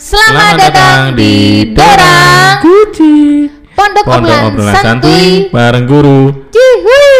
Selamat 0.00 0.56
datang 0.56 1.12
di 1.12 1.68
Dorang 1.76 2.64
Guci 2.64 3.44
Pondok, 3.76 4.04
Pondok 4.08 4.32
Obrolan 4.32 4.48
obrolan 4.48 4.74
Santuy 4.80 4.80
santuy 4.80 5.52
bareng 5.52 5.84
guru. 5.84 6.48
Cihui 6.48 7.12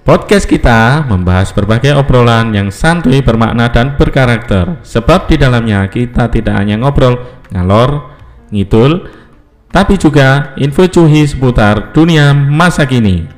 Podcast 0.00 0.48
kita 0.48 1.04
membahas 1.04 1.52
berbagai 1.52 1.92
obrolan 2.00 2.56
yang 2.56 2.72
santuy, 2.72 3.20
bermakna, 3.20 3.68
dan 3.68 4.00
berkarakter. 4.00 4.80
Sebab 4.80 5.28
di 5.28 5.36
dalamnya 5.36 5.84
kita 5.92 6.32
tidak 6.32 6.56
hanya 6.56 6.80
ngobrol, 6.80 7.20
ngalor, 7.52 8.16
ngidul 8.48 9.12
Tapi 9.68 10.00
juga 10.00 10.56
info 10.56 10.88
cuhi 10.88 11.28
seputar 11.28 11.92
dunia 11.92 12.32
masa 12.32 12.88
kini 12.88 13.35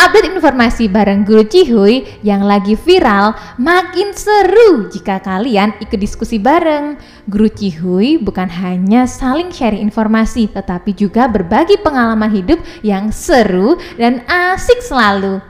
Update 0.00 0.32
informasi 0.32 0.88
bareng 0.88 1.28
Guru 1.28 1.44
Cihuy 1.44 2.08
yang 2.24 2.40
lagi 2.48 2.72
viral 2.72 3.36
makin 3.60 4.16
seru 4.16 4.88
jika 4.88 5.20
kalian 5.20 5.76
ikut 5.76 6.00
diskusi 6.00 6.40
bareng. 6.40 6.96
Guru 7.28 7.52
Cihuy 7.52 8.16
bukan 8.16 8.48
hanya 8.48 9.04
saling 9.04 9.52
sharing 9.52 9.84
informasi 9.84 10.48
tetapi 10.48 10.96
juga 10.96 11.28
berbagi 11.28 11.76
pengalaman 11.84 12.32
hidup 12.32 12.64
yang 12.80 13.12
seru 13.12 13.76
dan 14.00 14.24
asik 14.24 14.80
selalu. 14.80 15.44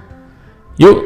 Yuk, 0.82 0.98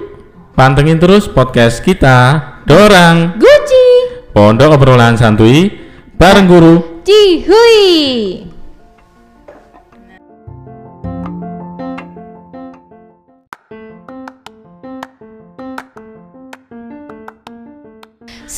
pantengin 0.56 0.96
terus 0.96 1.28
podcast 1.28 1.84
kita 1.84 2.40
Dorang 2.64 3.36
Guci 3.36 3.86
Pondok 4.32 4.80
obrolan 4.80 5.20
santuy 5.20 5.68
bareng 6.16 6.48
guru 6.48 7.04
Cihuy. 7.04 8.53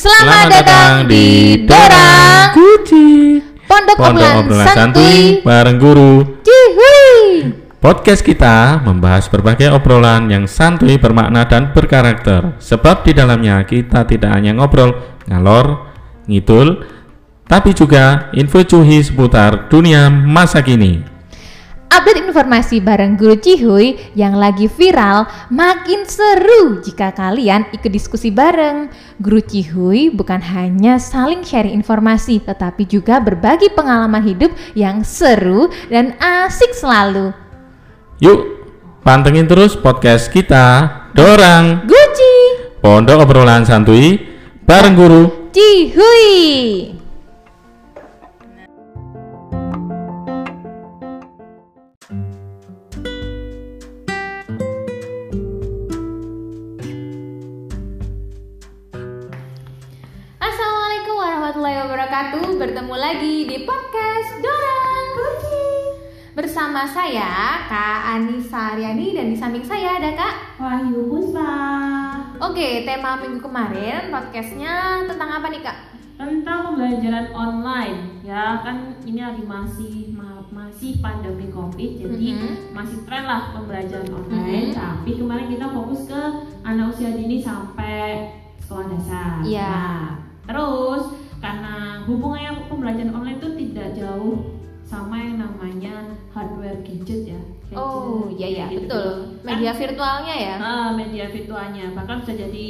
Selamat, 0.07 0.47
datang 0.47 1.03
di 1.11 1.25
Dorang 1.67 2.55
Guci 2.55 3.43
Pondok, 3.67 3.97
Pondok 3.99 4.31
Obrolan 4.39 4.67
Santuy 4.71 5.43
bareng 5.43 5.75
guru 5.75 6.39
Cihuy. 6.47 7.51
Podcast 7.83 8.23
kita 8.23 8.87
membahas 8.87 9.27
berbagai 9.27 9.67
obrolan 9.75 10.31
yang 10.31 10.47
santuy, 10.47 10.95
bermakna, 10.95 11.43
dan 11.43 11.75
berkarakter. 11.75 12.55
Sebab 12.55 13.03
di 13.03 13.11
dalamnya 13.19 13.59
kita 13.67 14.07
tidak 14.07 14.31
hanya 14.31 14.55
ngobrol, 14.55 14.95
ngalor, 15.27 15.91
ngidul, 16.31 16.87
tapi 17.43 17.75
juga 17.75 18.31
info 18.31 18.63
cuhi 18.63 19.03
seputar 19.03 19.67
dunia 19.67 20.07
masa 20.07 20.63
kini. 20.63 21.16
Update 21.87 22.19
informasi 22.19 22.83
bareng 22.83 23.15
Guru 23.15 23.39
Cihuy 23.39 23.95
yang 24.11 24.35
lagi 24.35 24.67
viral 24.67 25.23
makin 25.47 26.03
seru 26.03 26.83
jika 26.83 27.15
kalian 27.15 27.63
ikut 27.71 27.87
diskusi 27.87 28.27
bareng. 28.27 28.91
Guru 29.23 29.39
Cihuy 29.39 30.11
bukan 30.11 30.43
hanya 30.43 30.99
saling 30.99 31.47
sharing 31.47 31.71
informasi 31.79 32.43
tetapi 32.43 32.83
juga 32.83 33.23
berbagi 33.23 33.71
pengalaman 33.71 34.19
hidup 34.19 34.51
yang 34.75 34.99
seru 35.07 35.71
dan 35.87 36.19
asik 36.19 36.75
selalu. 36.75 37.31
Yuk, 38.19 38.67
pantengin 39.07 39.47
terus 39.47 39.79
podcast 39.79 40.27
kita 40.27 40.91
Dorang 41.15 41.87
Guci 41.87 42.35
Pondok 42.83 43.23
obrolan 43.23 43.63
santuy 43.63 44.19
bareng 44.67 44.95
guru 44.99 45.23
Cihuy. 45.55 47.06
Lagi 63.07 63.47
di 63.47 63.63
podcast 63.63 64.35
Dorang 64.37 65.07
Bersama 66.35 66.83
saya 66.83 67.55
Kak 67.63 67.99
Anissa 68.05 68.75
Aryani 68.75 69.15
dan 69.15 69.31
di 69.31 69.37
samping 69.37 69.63
saya 69.63 69.95
ada 69.95 70.11
Kak 70.11 70.59
Wahyu 70.59 71.07
Puspa 71.07 71.55
Oke, 72.43 72.83
tema 72.83 73.15
minggu 73.15 73.39
kemarin 73.39 74.11
podcastnya 74.11 75.07
tentang 75.07 75.29
apa 75.31 75.47
nih 75.47 75.63
Kak? 75.63 75.77
tentang 76.17 76.67
pembelajaran 76.67 77.31
online 77.31 78.19
ya 78.25 78.59
kan 78.59 78.75
ini 79.01 79.21
lagi 79.21 79.45
masih 79.45 79.93
ma- 80.11 80.43
masih 80.49 80.99
pandemi 80.99 81.47
covid 81.47 82.03
jadi 82.03 82.27
Mhm. 82.33 82.75
masih 82.75 83.05
tren 83.05 83.23
lah 83.23 83.53
pembelajaran 83.53 84.11
online 84.11 84.67
Mhm. 84.67 84.75
tapi 84.75 85.15
kemarin 85.15 85.47
kita 85.47 85.69
fokus 85.69 86.09
ke 86.09 86.21
anak 86.61 86.91
usia 86.91 87.13
dini 87.13 87.39
sampai 87.39 88.33
sekolah 88.59 88.89
dasar 88.89 89.45
Iya. 89.45 89.69
Nah, 89.71 90.05
terus 90.43 91.03
karena 91.37 92.01
hubungannya 92.05 92.65
pembelajaran 92.65 93.13
online 93.13 93.37
itu 93.37 93.49
tidak 93.55 93.87
jauh 93.93 94.57
sama 94.83 95.19
yang 95.19 95.37
namanya 95.37 96.15
hardware 96.31 96.79
gadget 96.81 97.35
ya 97.35 97.41
Gadget, 97.67 97.75
Oh, 97.75 98.31
iya 98.31 98.47
iya, 98.47 98.65
gitu. 98.71 98.87
betul. 98.87 99.11
Kan 99.43 99.59
Media 99.59 99.71
virtualnya 99.75 100.35
ya? 100.39 100.55
Ah, 100.55 100.89
media 100.95 101.27
virtualnya 101.27 101.91
bahkan 101.91 102.23
bisa 102.23 102.31
jadi 102.39 102.69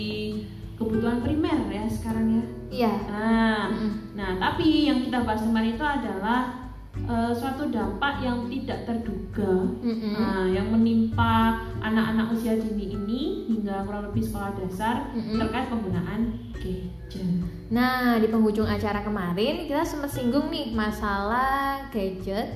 kebutuhan 0.73 1.21
primer 1.21 1.69
ya 1.69 1.85
sekarang 1.85 2.25
ya. 2.33 2.43
Iya. 2.67 2.93
Nah, 3.05 3.61
Mm-mm. 3.69 3.91
nah 4.17 4.31
tapi 4.41 4.89
yang 4.89 5.05
kita 5.05 5.21
bahas 5.21 5.45
kemarin 5.45 5.77
itu 5.77 5.85
adalah 5.85 6.66
eh, 7.05 7.31
suatu 7.37 7.69
dampak 7.69 8.25
yang 8.25 8.49
tidak 8.49 8.89
terduga. 8.89 9.53
Mm-mm. 9.85 10.13
Nah, 10.17 10.49
yang 10.49 10.73
menimpa 10.73 11.61
anak-anak 11.83 12.33
usia 12.33 12.57
dini 12.57 12.97
ini 12.97 13.21
hingga 13.53 13.85
kurang 13.85 14.09
lebih 14.09 14.25
sekolah 14.25 14.57
dasar 14.57 15.13
Mm-mm. 15.13 15.37
terkait 15.37 15.67
penggunaan 15.69 16.21
gadget. 16.57 17.45
Nah, 17.69 18.17
di 18.17 18.27
penghujung 18.31 18.65
acara 18.65 19.03
kemarin 19.03 19.67
kita 19.67 19.83
sempat 19.83 20.15
singgung 20.15 20.47
nih 20.49 20.71
masalah 20.73 21.85
gadget 21.93 22.55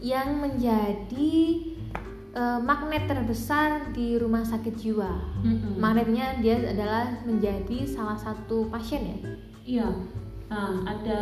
yang 0.00 0.40
menjadi 0.40 1.32
eh, 2.32 2.58
magnet 2.62 3.04
terbesar 3.08 3.92
di 3.96 4.16
rumah 4.20 4.44
sakit 4.44 4.74
jiwa. 4.76 5.12
Mm-mm. 5.44 5.76
Magnetnya 5.80 6.40
dia 6.40 6.60
adalah 6.60 7.20
menjadi 7.24 7.84
salah 7.88 8.18
satu 8.18 8.68
pasien 8.68 9.02
ya. 9.06 9.16
Iya. 9.60 9.88
Nah, 10.50 10.82
ada 10.82 11.20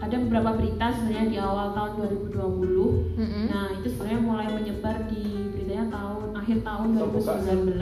ada 0.00 0.16
beberapa 0.24 0.56
berita 0.56 0.88
sebenarnya 0.88 1.28
di 1.28 1.36
awal 1.36 1.76
tahun 1.76 2.00
2020 2.32 3.20
Mm-mm. 3.20 3.44
Nah, 3.52 3.76
itu 3.76 3.92
sebenarnya 3.92 4.24
mulai 4.24 4.48
menyebar 4.48 5.04
di 5.04 5.52
beritanya 5.52 5.92
tahun 5.92 6.32
akhir 6.32 6.64
tahun 6.64 6.86
2019 6.96 7.76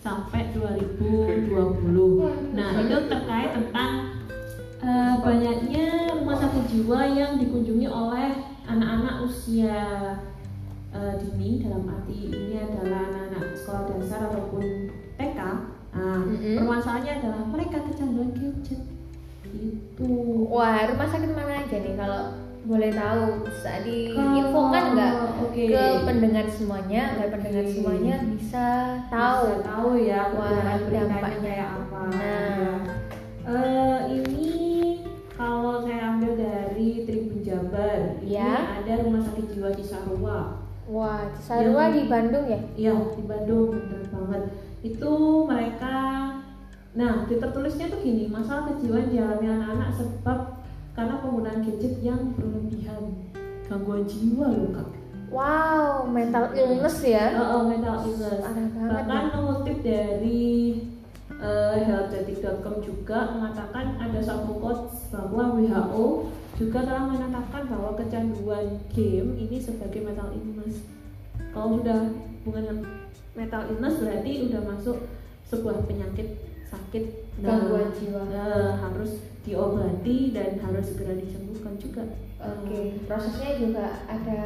sampai 0.00 0.48
2020. 0.56 2.56
Nah, 2.56 2.70
itu 2.80 2.96
terkait 3.04 3.52
tentang 3.52 3.92
eh, 4.80 5.14
banyaknya 5.20 5.86
rumah 6.16 6.40
sakit 6.40 6.64
jiwa 6.72 7.00
yang 7.12 7.36
dikunjungi 7.36 7.84
oleh 7.84 8.32
anak-anak 8.64 9.28
usia 9.28 9.76
eh, 10.88 11.14
dini 11.20 11.60
dalam 11.60 11.84
arti 11.84 12.32
ini 12.32 12.56
adalah 12.56 13.12
anak-anak 13.12 13.60
sekolah 13.60 13.92
dasar 13.92 14.32
ataupun 14.32 14.88
TK. 15.20 15.38
Nah, 15.92 16.20
Mm-mm. 16.24 16.64
permasalahannya 16.64 17.12
adalah 17.20 17.44
mereka 17.44 17.84
kecanduan 17.84 18.32
gadget. 18.32 18.96
Itu. 19.44 20.10
Wah, 20.46 20.86
rumah 20.86 21.06
sakit 21.06 21.30
mana 21.30 21.62
aja 21.62 21.76
nih 21.76 21.94
kalau 21.94 22.22
boleh 22.62 22.92
tahu 22.92 23.48
bisa 23.48 23.80
diinfokan 23.80 24.92
nggak 24.92 25.12
Oke. 25.40 25.72
ke 25.72 25.84
pendengar 26.04 26.44
semuanya 26.46 27.16
agar 27.16 27.32
pendengar 27.32 27.64
Oke. 27.64 27.72
semuanya 27.72 28.16
bisa 28.28 28.66
Bisa 29.00 29.08
tahu 29.08 29.44
tahu 29.64 29.90
ya 29.98 30.28
Wah, 30.36 30.76
dampaknya. 30.84 31.40
kayak 31.40 31.68
apa. 31.80 32.00
Nah. 32.12 32.76
Eh, 33.48 33.98
ini 34.12 34.50
kalau 35.32 35.80
saya 35.80 36.12
ambil 36.12 36.36
dari 36.36 37.08
Tribun 37.08 37.40
Jabar, 37.40 38.20
ini 38.20 38.36
Ya. 38.36 38.76
ada 38.76 39.00
rumah 39.00 39.24
sakit 39.24 39.48
jiwa 39.48 39.72
Cisarua. 39.72 40.38
Wah, 40.84 41.24
Cisarua 41.32 41.88
Yang- 41.88 41.94
di 41.94 42.02
Bandung 42.04 42.44
ya? 42.44 42.60
Iya 42.76 42.92
di 43.16 43.22
Bandung 43.24 43.72
bener 43.72 44.04
banget. 44.12 44.42
Itu 44.84 45.12
mereka, 45.44 45.96
nah 46.98 47.22
di 47.30 47.38
tertulisnya 47.38 47.86
tuh 47.86 48.02
gini, 48.02 48.26
masalah 48.26 48.74
kejiwaan 48.74 49.06
dialami 49.06 49.46
anak-anak 49.46 49.90
sebab 49.94 50.38
karena 50.98 51.14
penggunaan 51.22 51.62
gadget 51.62 51.94
yang 52.02 52.34
berlebihan, 52.34 53.14
gangguan 53.70 54.02
jiwa 54.02 54.50
loh 54.50 54.70
kak. 54.74 54.88
Wow, 55.28 56.08
mental 56.10 56.50
illness 56.56 57.04
ya? 57.04 57.38
Oh, 57.38 57.46
oh, 57.46 57.62
mental 57.70 58.02
illness. 58.02 58.42
Banget. 58.42 58.66
Bahkan 58.80 59.24
mengutip 59.36 59.78
dari 59.84 60.48
eh, 61.38 61.76
healthdetic.com 61.86 62.80
juga 62.82 63.36
mengatakan 63.36 64.00
ada 64.00 64.18
satu 64.24 64.58
quotes 64.58 65.12
bahwa 65.12 65.54
WHO 65.54 66.32
juga 66.58 66.82
telah 66.82 67.04
menetapkan 67.06 67.62
bahwa 67.70 67.94
kecanduan 67.94 68.82
game 68.90 69.38
ini 69.38 69.62
sebagai 69.62 70.02
mental 70.02 70.34
illness. 70.34 70.82
Kalau 71.54 71.78
sudah 71.78 72.10
hubungan 72.42 72.82
mental 73.38 73.62
illness 73.70 74.02
berarti 74.02 74.32
udah 74.50 74.60
masuk 74.66 74.96
sebuah 75.46 75.86
penyakit 75.86 76.40
sakit 76.68 77.04
Gangguan 77.38 77.88
jiwa. 77.92 78.22
eh, 78.28 78.72
harus 78.76 79.12
diobati 79.42 80.32
dan 80.32 80.58
harus 80.58 80.84
segera 80.88 81.14
disembuhkan 81.14 81.74
juga. 81.76 82.02
Oke, 82.38 83.00
prosesnya 83.04 83.56
juga 83.56 83.84
ada 84.04 84.40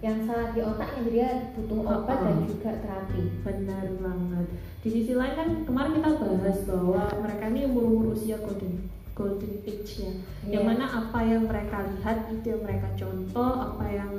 yang 0.00 0.26
salah 0.26 0.50
di 0.50 0.60
otaknya 0.60 0.98
jadi 0.98 1.10
dia 1.12 1.28
butuh 1.54 1.78
obat 1.80 2.18
Oh, 2.18 2.24
dan 2.26 2.36
oh. 2.36 2.46
juga 2.50 2.70
terapi 2.74 3.22
Benar 3.40 3.86
banget. 3.96 4.46
Di 4.82 4.88
sisi 4.90 5.12
lain 5.14 5.34
kan 5.34 5.48
kemarin 5.62 5.94
kita 5.94 6.10
bahas 6.18 6.58
bahwa 6.66 7.02
mereka 7.22 7.44
ini 7.48 7.60
umur-umur 7.64 8.06
usia 8.10 8.36
golden 8.36 8.90
golden 9.14 9.54
age 9.62 10.02
ya. 10.02 10.12
Yang 10.48 10.62
Iya. 10.64 10.66
mana 10.66 10.84
apa 10.88 11.18
yang 11.22 11.46
mereka 11.46 11.76
lihat 11.86 12.18
itu 12.28 12.46
yang 12.48 12.62
mereka 12.64 12.88
contoh, 12.96 13.52
apa 13.54 13.84
yang 13.86 14.12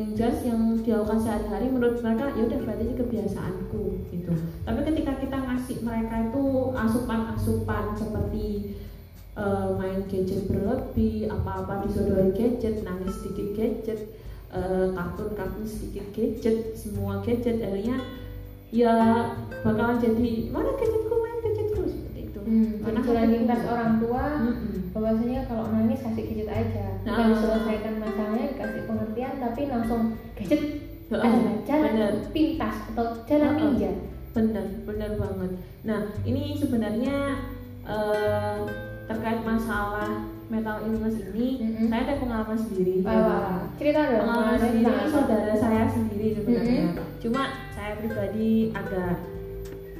yang 0.00 0.10
jelas 0.16 0.38
yang 0.48 0.80
dilakukan 0.80 1.20
sehari-hari 1.20 1.68
menurut 1.68 2.00
mereka 2.00 2.32
ya 2.32 2.42
udah 2.48 2.58
berarti 2.64 2.82
ini 2.88 2.94
kebiasaanku 2.96 3.82
gitu. 4.08 4.32
Tapi 4.64 4.80
ketika 4.88 5.12
kita 5.20 5.36
ngasih 5.36 5.76
mereka 5.84 6.14
itu 6.32 6.44
asupan-asupan 6.72 7.84
seperti 8.00 8.46
eh, 9.36 9.68
main 9.76 10.00
gadget 10.08 10.48
berlebih, 10.48 11.28
apa-apa 11.28 11.84
disodori 11.84 12.32
gadget, 12.32 12.80
nangis 12.80 13.20
sedikit 13.20 13.48
gadget, 13.52 14.00
eh, 14.56 14.86
kartun-kartun 14.96 15.68
sedikit 15.68 16.06
gadget, 16.16 16.74
semua 16.74 17.20
gadget 17.20 17.60
akhirnya 17.60 18.00
ya 18.72 18.94
bakalan 19.60 20.00
jadi 20.00 20.48
mana 20.48 20.72
gadgetku 20.80 21.14
main. 21.20 21.39
Hmm, 22.50 22.70
Mana 22.80 22.98
jalan 22.98 23.22
HP-ku? 23.22 23.34
lintas 23.36 23.62
orang 23.64 23.92
tua 23.96 24.24
Mm-mm. 24.42 24.90
bahwasanya 24.90 25.40
kalau 25.46 25.64
nangis 25.70 26.00
kasih 26.00 26.24
gadget 26.24 26.48
aja 26.50 26.86
bukan 27.00 27.14
Nah. 27.16 27.28
diselesaikan 27.30 27.94
masalahnya 27.96 28.44
dikasih 28.50 28.82
pengertian 28.84 29.34
tapi 29.38 29.60
langsung 29.66 30.00
gadget 30.34 30.62
adalah 31.08 31.32
jalan 31.64 31.90
bener. 31.90 32.12
pintas 32.30 32.76
atau 32.88 33.04
jalan 33.24 33.48
Heeh. 33.48 33.60
ninja 33.64 33.92
Benar, 34.30 34.62
benar 34.84 35.10
banget. 35.16 35.50
Nah, 35.82 36.00
ini 36.22 36.54
sebenarnya 36.54 37.34
eh, 37.82 38.58
terkait 39.04 39.42
masalah 39.42 40.22
mental 40.46 40.82
illness 40.82 41.18
ini, 41.28 41.58
Mm-mm. 41.58 41.86
saya 41.88 42.02
ada 42.04 42.14
pengalaman 42.16 42.54
sendiri. 42.54 43.02
wah, 43.02 43.14
wah. 43.16 43.58
cerita 43.74 44.00
dong 44.04 44.22
Pengalaman 44.24 44.58
sendiri 44.60 44.86
apa? 44.92 45.06
saudara 45.08 45.54
saya 45.56 45.84
sendiri 45.88 46.26
sebenarnya. 46.32 46.82
Mm-mm. 46.90 47.06
Cuma 47.18 47.42
saya 47.70 47.92
pribadi 47.96 48.50
agak 48.70 49.14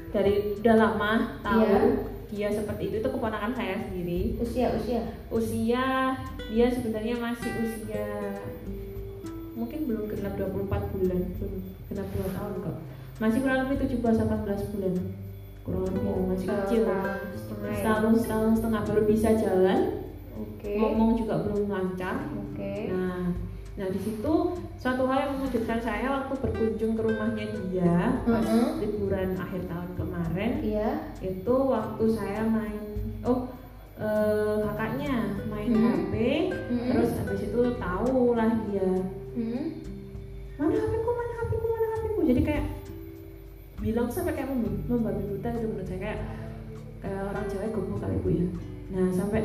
dari 0.09 0.33
udah 0.57 0.75
lama 0.77 1.11
tahu 1.41 1.59
Iya. 1.61 1.79
Dia 2.31 2.47
seperti 2.47 2.83
itu 2.87 2.95
itu 3.03 3.09
keponakan 3.11 3.51
saya 3.51 3.75
sendiri. 3.87 4.39
usia 4.39 4.71
usia 4.79 5.01
Usia 5.27 6.15
dia 6.47 6.67
sebenarnya 6.71 7.15
masih 7.19 7.51
usia 7.59 8.07
mungkin 9.51 9.85
belum 9.85 10.09
genap 10.09 10.33
24 10.39 10.93
bulan, 10.95 11.21
belum 11.37 11.53
genap 11.91 12.07
2 12.17 12.35
tahun 12.35 12.53
kok. 12.65 12.77
Masih 13.21 13.39
kurang 13.45 13.59
lebih 13.67 13.77
17 13.85 13.99
18 13.99 14.71
bulan. 14.73 14.93
Kurang 15.61 15.83
lebih 15.85 16.01
masih 16.31 16.47
kecil. 16.49 16.83
Setahun 16.87 17.37
setengah 17.37 17.69
ya? 17.69 17.77
Setahun 17.77 18.13
setahun 18.25 18.51
setengah 18.57 18.81
baru 18.87 19.01
bisa 19.05 19.29
jalan, 19.37 19.79
oke 20.33 20.71
ngomong 20.73 21.11
juga 21.19 21.35
belum 21.45 21.69
lancar. 21.69 22.15
oke 22.33 22.73
Nah, 22.89 23.23
nah 23.71 23.87
di 23.87 23.97
situ 23.97 24.33
suatu 24.75 25.03
hal 25.05 25.17
yang 25.21 25.33
mengejutkan 25.35 25.79
saya 25.79 26.07
waktu 26.13 26.33
berkunjung 26.37 26.93
ke 26.93 27.01
rumahnya 27.01 27.45
dia 27.65 27.97
pas 28.21 28.43
Mhm. 28.43 28.67
liburan 28.79 29.29
akhir 29.33 29.61
tahun 29.65 29.89
kemarin 29.95 30.51
iya 30.59 30.89
itu 31.19 31.55
waktu 31.65 32.03
saya 32.11 32.43
main 32.43 32.83
oh 33.23 33.47
eh, 33.95 34.57
kakaknya 34.65 35.13
main 35.47 35.69
Mhm. 35.69 35.85
HP 35.87 36.13
Mhm. 36.51 36.87
terus 36.89 37.11
habis 37.17 37.41
itu 37.43 37.61
tahu 37.77 38.33
lah 38.33 38.51
dia 38.65 38.91
Hmm. 39.31 39.65
mana 40.57 40.75
HP-ku 40.75 41.09
mana 41.09 41.33
HP-ku 41.39 41.65
mana 41.65 41.85
HP-ku 41.95 42.21
jadi 42.27 42.41
kayak 42.43 42.65
bilang 43.79 44.07
sampai 44.09 44.35
kayak 44.35 44.51
mem- 44.51 44.83
membabi 44.85 45.23
buta 45.25 45.47
gitu 45.49 45.65
menurut 45.65 45.87
saya 45.87 45.99
kayak 46.01 46.19
kayak 46.99 47.21
orang 47.23 47.45
Jawa 47.47 47.67
goblok 47.71 47.99
kali 47.99 48.17
bu 48.19 48.29
ya 48.29 48.45
nah 48.91 49.07
sampai 49.09 49.41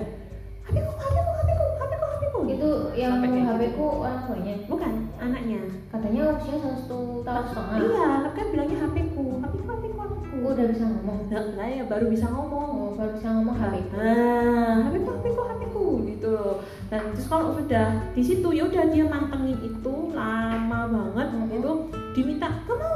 HP-ku 0.66 0.92
HP-ku 0.92 1.32
HP-ku 1.32 1.64
HP-ku 1.76 2.06
HP-ku 2.08 2.38
itu 2.46 2.70
yang 2.94 3.12
Sampai 3.16 3.28
kayak 3.30 3.46
HP 3.46 3.62
gitu. 3.62 3.76
ku 3.76 3.84
orang 4.02 4.18
tuanya? 4.22 4.54
Bukan 4.66 4.92
anaknya. 5.16 5.60
Katanya 5.86 6.22
usia 6.34 6.56
satu 6.58 7.00
tahun 7.22 7.44
setengah. 7.46 7.76
Iya 7.78 8.08
kan 8.28 8.46
bilangnya 8.50 8.78
HP-ku 8.80 9.24
HP-ku 9.38 9.64
HP-ku 9.64 9.98
HP-ku 9.98 10.24
aku 10.36 10.46
udah 10.46 10.66
bisa 10.68 10.84
ngomong. 10.84 11.18
Nah, 11.26 11.44
nah 11.54 11.68
ya 11.68 11.84
baru 11.84 12.06
bisa 12.06 12.26
ngomong. 12.28 12.68
Oh 12.76 12.90
baru 12.94 13.10
bisa 13.12 13.28
ngomong 13.30 13.56
HP 13.56 13.74
Nah, 13.92 14.76
HP-ku, 14.84 15.10
HP-ku, 15.12 15.42
HP-ku 15.44 15.84
gitu. 16.06 16.28
Loh. 16.28 16.54
Dan 16.86 17.02
terus 17.10 17.26
kalau 17.26 17.50
sudah 17.52 17.86
di 18.12 18.22
situ 18.22 18.48
ya 18.50 18.62
udah 18.64 18.84
dia 18.88 19.04
mantengin 19.04 19.58
itu 19.60 19.94
lama 20.12 20.80
banget 20.86 21.28
Mhm. 21.32 21.50
itu 21.56 21.72
diminta 22.12 22.48
kamu, 22.64 22.94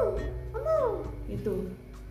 kamu 0.50 0.78
gitu. 1.28 1.54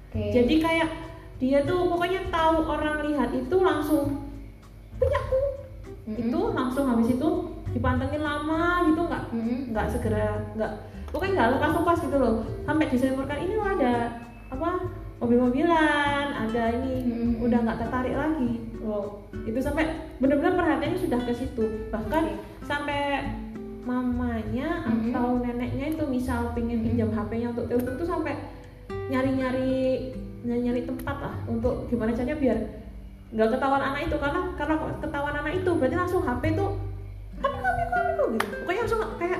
oke. 0.08 0.24
Jadi 0.30 0.56
kayak 0.60 0.90
dia 1.38 1.64
tuh 1.64 1.88
pokoknya 1.88 2.28
tahu 2.28 2.58
orang 2.64 3.04
lihat 3.06 3.32
itu 3.32 3.56
langsung 3.58 4.28
punyaku 5.00 5.40
Mhm. 6.06 6.18
itu 6.20 6.40
langsung 6.52 6.86
habis 6.86 7.10
itu 7.10 7.30
dipantengin 7.70 8.20
lama 8.20 8.82
gitu 8.86 9.02
nggak 9.06 9.24
nggak 9.70 9.88
segera 9.88 10.42
nggak 10.58 10.72
pokoknya 11.10 11.34
nggak 11.34 11.50
lepas 11.58 11.72
lepas 11.76 11.98
gitu 12.02 12.18
loh. 12.18 12.34
Sampai 12.64 12.86
disemprotkan 12.90 13.40
ini 13.40 13.54
loh 13.56 13.70
ada 13.70 13.94
apa 14.50 14.70
mobil-mobilan 15.20 16.26
ada 16.32 16.64
ini 16.82 16.94
Mm-mm. 17.06 17.46
udah 17.46 17.60
nggak 17.62 17.80
tertarik 17.80 18.14
lagi. 18.14 18.52
Loh 18.82 19.26
itu 19.46 19.60
sampai 19.60 19.86
benar-benar 20.18 20.58
perhatiannya 20.58 20.98
sudah 20.98 21.20
ke 21.22 21.34
situ. 21.34 21.66
Bahkan 21.94 22.24
sampai 22.66 23.00
mamanya 23.86 24.86
Mm-mm. 24.86 25.14
atau 25.14 25.38
neneknya 25.38 25.94
itu 25.94 26.04
misal 26.06 26.54
pengen 26.54 26.82
pinjam 26.82 27.10
HP-nya 27.10 27.54
untuk 27.54 27.70
telepon 27.70 27.94
tuh 27.96 28.08
sampai 28.08 28.34
nyari-nyari 29.10 30.14
nyari 30.42 30.82
tempat 30.86 31.18
lah 31.20 31.36
untuk 31.46 31.86
gimana 31.86 32.14
caranya 32.14 32.38
biar 32.38 32.58
nggak 33.30 33.50
ketahuan 33.52 33.84
anak 33.84 34.02
itu 34.04 34.16
karena 34.18 34.42
karena 34.56 34.76
ketahuan 34.98 35.36
anak 35.36 35.54
itu 35.56 35.72
berarti 35.72 35.96
langsung 35.96 36.22
HP 36.22 36.44
tuh 36.54 36.70
HP 37.38 37.54
HP 37.56 37.78
HP 37.80 37.94
gitu 38.30 38.46
pokoknya 38.60 38.82
langsung 38.82 39.02
kayak 39.16 39.40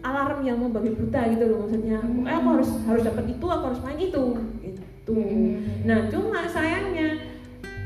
alarm 0.00 0.38
yang 0.40 0.56
mau 0.56 0.70
babi 0.70 0.90
buta 0.90 1.20
gitu 1.28 1.44
loh 1.44 1.58
maksudnya 1.62 1.98
pokoknya 2.00 2.34
aku 2.34 2.48
harus 2.50 2.70
harus 2.84 3.02
dapat 3.04 3.24
itu 3.28 3.46
aku 3.46 3.64
harus 3.66 3.80
main 3.80 4.00
itu 4.00 4.24
gitu 4.60 4.78
Hmm. 5.10 5.82
nah 5.82 6.06
cuma 6.06 6.46
sayangnya 6.46 7.18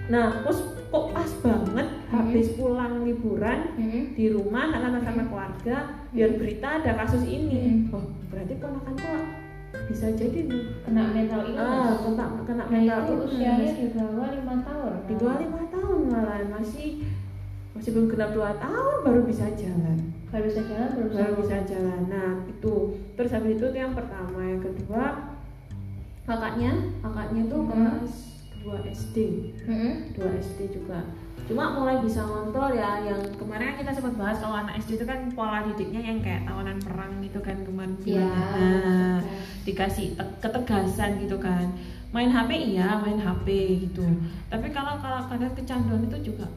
nah 0.07 0.45
terus 0.45 0.61
kok 0.87 1.05
pas 1.11 1.31
banget 1.41 1.89
habis 2.07 2.53
pulang 2.53 3.01
liburan 3.01 3.73
Mhm. 3.75 4.13
di 4.13 4.29
rumah 4.29 4.69
karena 4.69 5.01
sama 5.01 5.25
keluarga 5.25 5.77
biar 6.13 6.37
berita 6.37 6.69
ada 6.79 6.93
kasus 6.95 7.25
ini 7.25 7.89
Hmm. 7.89 7.97
oh 7.97 8.05
berarti 8.29 8.55
ponakanku 8.57 9.05
bisa 9.85 10.07
jadi 10.17 10.41
kena 10.85 11.03
mental 11.13 11.41
illness 11.45 11.61
ah 11.61 11.97
kena 12.01 12.25
kena 12.49 12.65
nah 12.65 12.67
mental 12.71 12.99
itu 13.05 13.13
illness. 13.13 13.27
usianya 13.31 13.73
di 13.77 13.87
bawah 13.93 14.29
lima 14.33 14.55
tahun. 14.65 14.95
Di 15.05 15.15
bawah 15.21 15.37
lima 15.41 15.63
tahun 15.69 15.99
malah 16.09 16.39
masih 16.49 16.89
masih 17.75 17.91
belum 17.93 18.07
genap 18.11 18.31
dua 18.33 18.51
tahun 18.57 18.97
baru 19.05 19.21
bisa 19.27 19.47
jalan. 19.55 19.99
Baru 20.33 20.45
bisa 20.51 20.63
jalan 20.67 20.89
baru 20.95 21.07
bisa 21.11 21.21
baru 21.23 21.35
bisa 21.43 21.57
jalan. 21.69 22.01
Nah 22.11 22.31
itu. 22.49 22.75
Terus 23.15 23.31
habis 23.31 23.51
itu, 23.55 23.67
itu 23.71 23.79
yang 23.79 23.95
pertama 23.95 24.41
yang 24.43 24.63
kedua 24.63 25.05
kakaknya 26.25 26.73
kakaknya 27.05 27.43
tuh 27.47 27.61
Hmm. 27.63 27.71
kelas 27.71 28.15
2 28.65 28.81
SD 28.89 29.17
Mhm. 29.69 30.17
2 30.17 30.41
SD 30.41 30.73
juga. 30.73 31.05
Cuma 31.45 31.77
mulai 31.77 32.01
bisa 32.01 32.25
ngontrol 32.25 32.73
ya 32.73 33.05
yang 33.05 33.21
kemarin 33.37 33.77
kan 33.77 33.85
kita 33.85 33.93
sempat 33.93 34.17
bahas 34.17 34.41
kalau 34.41 34.57
anak 34.57 34.81
SD 34.81 34.97
itu 34.97 35.05
kan 35.05 35.29
pola 35.37 35.61
didiknya 35.63 36.01
yang 36.01 36.19
kayak 36.25 36.49
tawanan 36.49 36.81
perang 36.81 37.21
gitu 37.21 37.37
kan 37.39 37.61
kemarin 37.61 37.93
nah 38.01 39.21
dikasih 39.69 40.17
te- 40.17 40.35
ketegasan 40.41 41.21
gitu 41.21 41.37
kan. 41.37 41.69
Main 42.17 42.33
HP 42.33 42.51
iya 42.73 42.97
main 42.97 43.21
HP 43.21 43.47
gitu. 43.85 44.09
Tapi 44.49 44.73
kalau 44.73 44.97
kalau 44.97 45.29
kadang 45.29 45.53
kecanduan 45.53 46.09
itu 46.09 46.33
juga 46.33 46.49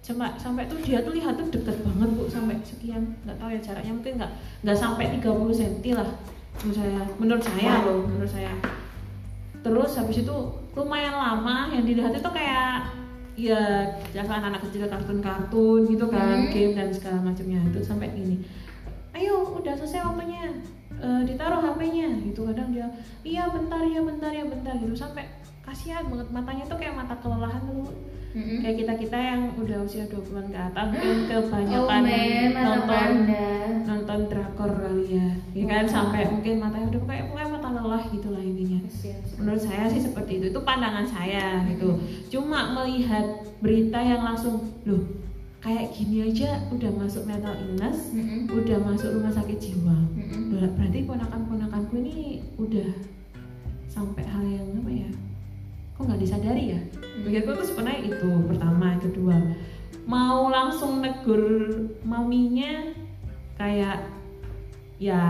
sampai 0.00 0.32
sampai 0.40 0.64
tuh 0.64 0.80
dia 0.80 1.04
tuh 1.04 1.12
lihat 1.12 1.36
tuh 1.36 1.52
deket 1.52 1.76
banget 1.84 2.08
bu 2.08 2.24
sampai 2.24 2.56
sekian. 2.64 3.12
Nggak 3.28 3.36
tahu 3.36 3.48
ya 3.52 3.60
jaraknya 3.60 3.92
mungkin 3.92 4.12
nggak 4.16 4.32
nggak 4.64 4.78
sampai 4.78 5.04
30 5.20 5.52
cm 5.52 5.84
lah 5.92 6.08
menurut 6.64 6.72
saya 6.72 7.00
menurut 7.20 7.44
saya 7.44 7.72
loh 7.84 7.98
menurut 8.08 8.30
saya. 8.32 8.52
Terus 9.60 9.90
habis 10.00 10.24
itu 10.24 10.36
lumayan 10.78 11.10
lama 11.12 11.68
yang 11.68 11.82
dilihat 11.82 12.14
itu 12.14 12.30
kayak 12.30 12.86
ya 13.34 13.60
jasa 14.08 14.30
anak-anak 14.32 14.62
kecil 14.64 14.86
kartun-kartun 14.86 15.80
gitu 15.86 16.06
kan 16.06 16.38
Hmm. 16.40 16.50
game 16.50 16.72
dan 16.72 16.88
segala 16.88 17.18
macamnya 17.24 17.58
itu 17.64 17.80
sampai 17.80 18.10
ini 18.12 18.42
ayo 19.12 19.42
udah 19.54 19.74
selesai 19.74 20.02
waktunya 20.04 20.46
Eh, 20.98 21.22
ditaruh 21.22 21.62
HP-nya 21.62 22.10
gitu 22.26 22.42
kadang 22.44 22.74
dia 22.74 22.82
iya 23.22 23.46
bentar 23.46 23.78
ya 23.80 24.02
bentar 24.02 24.34
ya 24.34 24.42
bentar 24.42 24.74
gitu 24.74 24.90
sampai 24.92 25.30
kasihan 25.60 26.02
banget 26.02 26.26
matanya 26.28 26.66
tuh 26.66 26.74
kayak 26.74 26.90
mata 26.92 27.14
kelelahan 27.16 27.62
dulu 27.62 27.86
Mhm. 28.28 28.58
kayak 28.58 28.76
kita 28.76 28.92
kita 28.98 29.14
yang 29.16 29.40
udah 29.54 29.78
usia 29.80 30.04
20-an 30.04 30.50
ke 30.50 30.58
atas 30.58 30.86
mungkin 30.90 31.14
Oh 31.30 31.42
kebanyakan 31.44 32.02
man, 32.02 32.50
mata 32.50 32.62
nonton 32.64 32.88
panda. 32.90 33.46
nonton 33.86 34.20
drakor 34.26 34.70
kali 34.74 35.06
ya 35.12 35.28
ya 35.54 35.64
kan 35.68 35.84
Oh. 35.84 35.92
sampai 35.92 36.22
mungkin 36.26 36.54
matanya 36.58 36.86
udah 36.90 37.02
kayak 37.06 37.26
gitu 38.06 38.28
lah 38.28 38.40
intinya. 38.40 38.78
Kasihan 38.80 39.20
sih. 39.20 39.36
menurut 39.36 39.62
saya 39.62 39.84
sih 39.88 40.00
seperti 40.00 40.32
itu. 40.36 40.44
Itu 40.50 40.60
pandangan 40.62 41.04
saya 41.04 41.66
gitu. 41.66 41.98
Cuma 42.28 42.72
melihat 42.72 43.24
berita 43.58 43.98
yang 43.98 44.22
langsung 44.22 44.62
loh 44.82 45.02
kayak 45.58 45.90
gini 45.90 46.22
aja 46.24 46.62
udah 46.70 46.90
masuk 46.94 47.26
mental 47.26 47.50
illness 47.58 48.14
Mhm. 48.14 48.46
udah 48.48 48.78
masuk 48.80 49.10
rumah 49.10 49.30
sakit 49.30 49.58
jiwa. 49.58 49.96
Mhm. 50.14 50.54
Ber- 50.54 50.72
berarti 50.72 50.98
ponakan-ponakanku 51.02 51.94
ini 51.98 52.16
udah 52.56 52.88
sampai 53.86 54.22
hal 54.22 54.44
yang 54.44 54.66
apa 54.72 54.90
ya? 54.92 55.10
Kok 55.92 56.02
nggak 56.04 56.22
disadari 56.22 56.64
ya? 56.72 56.80
Pikirku 57.18 57.58
tuh 57.58 57.66
sebenarnya 57.66 58.06
itu 58.06 58.28
pertama 58.46 58.94
kedua 58.96 59.34
mau 60.06 60.46
langsung 60.46 61.02
negur 61.02 61.42
maminya 62.00 62.94
kayak 63.58 64.06
ya 64.98 65.22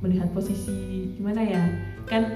melihat 0.00 0.28
posisi 0.30 0.74
gimana 1.14 1.40
ya 1.40 1.62
kan 2.04 2.26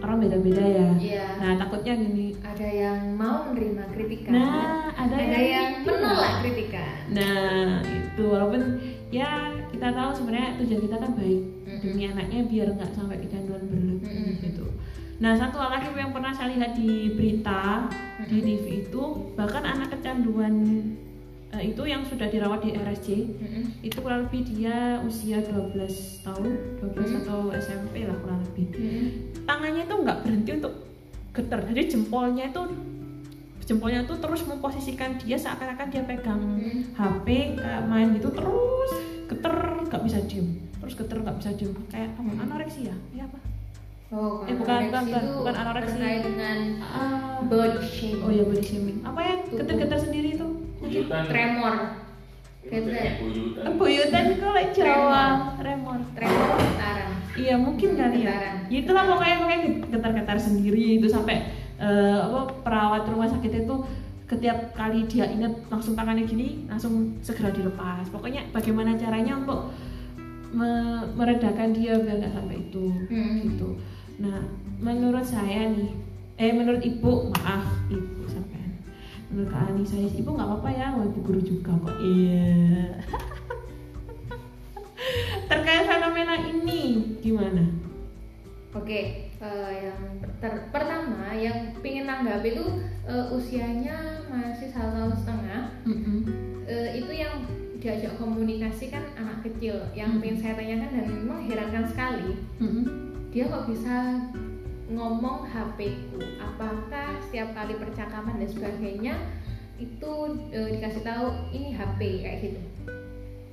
orang 0.00 0.16
beda-beda 0.18 0.64
ya 0.64 0.88
Iya. 0.96 1.26
nah 1.36 1.52
takutnya 1.58 1.92
gini 1.94 2.32
Ada 2.40 2.66
yang 2.66 3.00
mau 3.14 3.44
menerima 3.46 3.84
kritikan. 3.90 4.32
nah 4.32 4.88
ada, 4.90 5.12
ada 5.12 5.38
yang 5.38 5.68
tidak. 5.78 5.92
menolak 5.92 6.34
kritikan. 6.40 6.94
nah 7.10 7.68
itu 7.84 8.22
walaupun 8.24 8.62
ya 9.10 9.28
kita 9.68 9.88
tahu 9.90 10.10
sebenarnya 10.14 10.50
tujuan 10.58 10.80
kita 10.82 10.96
kan 10.96 11.12
baik 11.14 11.40
Mm-mm. 11.60 11.80
demi 11.82 12.02
anaknya 12.06 12.40
biar 12.44 12.68
nggak 12.72 12.90
sampai 12.90 13.16
kecanduan 13.18 13.62
berlebih 13.66 14.08
Mm-mm. 14.08 14.40
gitu 14.40 14.66
nah 15.20 15.36
satu 15.36 15.56
hal 15.58 15.70
lagi 15.70 15.92
yang 15.92 16.10
pernah 16.10 16.32
saya 16.32 16.48
lihat 16.50 16.72
di 16.72 16.90
berita 17.12 17.92
di 18.24 18.40
Mm-mm. 18.40 18.46
TV 18.46 18.64
itu 18.82 19.02
bahkan 19.36 19.64
anak 19.66 19.92
kecanduan 19.92 20.54
eh, 21.52 21.62
itu 21.66 21.82
yang 21.82 22.02
sudah 22.02 22.26
dirawat 22.26 22.60
di 22.60 22.70
RSC 22.72 23.08
Mm-mm. 23.32 23.64
itu 23.80 23.96
kurang 23.96 24.24
lebih 24.24 24.46
dia 24.46 24.76
usia 25.00 25.38
12 25.40 25.74
tahun 26.22 26.46
12 26.78 26.94
Hmm. 27.00 27.18
atau 27.20 27.38
SMP 27.52 28.04
lah 28.04 28.16
kurang 28.16 28.40
lebih 28.44 28.66
Mm-mm. 28.70 29.06
tangannya 29.42 29.82
itu 29.82 29.94
nggak 29.96 30.18
berhenti 30.20 30.50
untuk 30.54 30.74
getar 31.30 31.60
jadi 31.64 31.82
jempolnya 31.88 32.44
itu 32.46 32.62
jempolnya 33.62 34.02
tuh 34.02 34.18
terus 34.18 34.42
memposisikan 34.44 35.14
dia 35.16 35.36
seakan-akan 35.36 35.86
dia 35.88 36.02
pegang 36.02 36.42
Hmm. 36.52 36.82
HP 36.92 37.26
kayak 37.56 37.82
main 37.84 38.10
gitu 38.12 38.30
terus 38.30 38.90
geter 39.26 39.54
nggak 39.84 40.02
bisa 40.02 40.18
diem 40.24 40.48
terus 40.76 40.94
geter 40.94 41.18
nggak 41.18 41.36
bisa 41.36 41.50
diem 41.52 41.70
kayak 41.86 42.10
apa, 42.10 42.20
Hmm. 42.24 42.38
anoreksia 42.40 42.94
ya 43.10 43.24
apa 43.24 43.38
Oh, 44.10 44.42
Eh, 44.42 44.50
bukan, 44.52 44.90
bukan, 44.90 45.02
bukan, 45.06 45.22
itu 45.22 45.34
bukan 45.38 45.54
anoreksi. 45.56 45.94
terkait 45.94 46.22
dengan 46.26 46.58
Ah, 46.82 47.38
body 47.40 47.78
shaming. 47.80 48.18
oh 48.20 48.30
ya 48.32 48.42
body 48.42 48.58
shaming 48.60 48.98
apa 49.04 49.20
ya 49.22 49.34
geter-geter 49.48 49.98
sendiri 50.00 50.28
itu 50.34 50.39
Buyutan. 50.90 51.22
Tremor. 51.30 51.74
Buyutan. 52.60 53.72
buyutan 53.78 54.24
kalau 54.36 54.62
Jawa 54.70 55.24
remor 55.58 55.98
Tremor 56.12 56.50
getaran. 56.58 57.10
Iya 57.32 57.54
mungkin 57.56 57.96
kali 57.96 58.26
ya. 58.26 58.66
Ya 58.66 58.76
itulah 58.76 59.06
pokoknya 59.06 59.36
pokoknya 59.38 59.58
getar-getar 59.88 60.36
sendiri 60.36 60.98
itu 60.98 61.06
sampai 61.06 61.46
eh, 61.78 62.18
apa 62.20 62.52
perawat 62.60 63.06
rumah 63.08 63.30
sakit 63.30 63.64
itu 63.64 63.76
setiap 64.26 64.74
kali 64.74 65.06
dia 65.06 65.26
ingat 65.26 65.50
langsung 65.66 65.94
tangannya 65.94 66.26
gini 66.26 66.66
langsung 66.66 67.18
segera 67.22 67.50
dilepas. 67.50 68.10
Pokoknya 68.10 68.50
bagaimana 68.50 68.94
caranya 68.94 69.40
untuk 69.40 69.70
me- 70.50 71.06
meredakan 71.14 71.70
dia 71.70 71.96
biar 71.96 72.18
nggak 72.18 72.34
sampai 72.34 72.56
itu 72.60 72.86
Hmm. 73.08 73.38
gitu. 73.46 73.68
Nah 74.20 74.42
menurut 74.78 75.24
saya 75.24 75.70
nih, 75.70 75.90
eh 76.36 76.52
menurut 76.52 76.82
ibu 76.82 77.30
maaf 77.32 77.66
ibu. 77.88 78.20
Menurut 79.30 79.48
Kak 79.48 79.70
Ani 79.70 79.86
saya 79.86 80.10
ibu 80.10 80.28
nggak 80.28 80.44
apa-apa 80.44 80.68
ya, 80.70 80.86
ibu 80.98 81.18
guru 81.22 81.38
juga 81.38 81.70
kok. 81.78 81.94
Iya. 81.96 82.98
Terkait 85.48 85.84
fenomena 85.86 86.34
ini 86.40 87.14
gimana? 87.18 87.64
Oke, 88.70 89.26
eh, 89.26 89.70
yang 89.74 89.98
ter- 90.38 90.66
pertama 90.70 91.34
yang 91.34 91.74
pingin 91.78 92.06
nanggap 92.06 92.42
itu 92.42 92.62
eh, 93.02 93.26
usianya 93.30 94.22
masih 94.30 94.70
satu 94.70 94.94
tahun 94.94 95.14
setengah. 95.16 95.62
Mm-mm. 95.82 96.18
Eh, 96.66 97.02
itu 97.02 97.10
yang 97.10 97.42
diajak 97.80 98.14
komunikasi 98.14 98.90
kan 98.90 99.02
anak 99.14 99.42
kecil. 99.42 99.74
Yang 99.90 100.10
Hmm. 100.14 100.20
pengen 100.22 100.38
saya 100.38 100.54
tanyakan 100.54 100.90
dan 100.92 101.06
mengherankan 101.24 101.84
sekali, 101.88 102.30
Mm-mm. 102.62 102.84
dia 103.30 103.46
kok 103.46 103.66
bisa 103.66 103.94
ngomong 104.90 105.46
HP 105.46 106.10
ku? 106.10 106.18
Apakah 106.42 107.22
setiap 107.22 107.54
kali 107.54 107.78
percakapan 107.78 108.42
dan 108.42 108.48
sebagainya 108.50 109.14
itu 109.80 110.12
eh, 110.50 110.68
dikasih 110.76 111.02
tahu 111.06 111.26
ini 111.54 111.72
HP 111.72 112.00
kayak 112.20 112.38
gitu? 112.42 112.60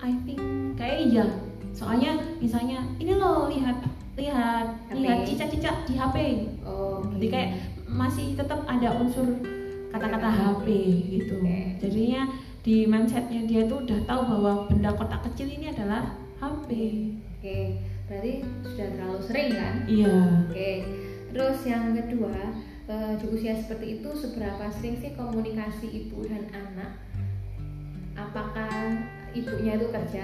I 0.01 0.13
think 0.25 0.41
kayak 0.77 0.98
iya. 1.10 1.25
Soalnya 1.74 2.17
misalnya 2.41 2.82
ini 2.98 3.13
loh 3.13 3.50
lihat 3.50 3.86
lihat 4.17 4.67
HP. 4.89 4.98
lihat 4.98 5.20
cicak-cicak 5.29 5.75
di 5.86 5.94
HP. 5.94 6.17
Oh, 6.65 7.06
Jadi 7.17 7.27
kayak 7.29 7.50
masih 7.86 8.34
tetap 8.34 8.65
ada 8.65 8.98
unsur 8.98 9.29
kata-kata 9.94 10.27
HP 10.27 10.67
gitu. 11.17 11.38
Oke. 11.41 11.77
Jadinya 11.79 12.22
di 12.65 12.84
mindsetnya 12.84 13.48
dia 13.48 13.63
tuh 13.63 13.86
udah 13.86 14.00
tahu 14.03 14.22
bahwa 14.27 14.51
benda 14.67 14.91
kotak 14.91 15.24
kecil 15.32 15.48
ini 15.48 15.72
adalah 15.72 16.17
HP. 16.41 16.70
Oke, 17.38 17.58
berarti 18.10 18.34
sudah 18.65 18.88
terlalu 18.91 19.20
sering 19.24 19.50
kan? 19.56 19.75
Iya. 19.88 20.15
Oke, 20.50 20.72
terus 21.38 21.62
yang 21.63 21.94
kedua 21.94 22.34
eh, 22.88 23.13
di 23.15 23.25
usia 23.29 23.53
seperti 23.53 24.01
itu 24.01 24.10
seberapa 24.12 24.65
sering 24.74 24.98
sih 24.98 25.13
komunikasi 25.13 25.86
ibu 25.86 26.25
dan 26.25 26.50
anak? 26.50 26.98
Apakah 28.17 28.98
ibunya 29.32 29.77
itu 29.77 29.88
kerja, 29.88 30.24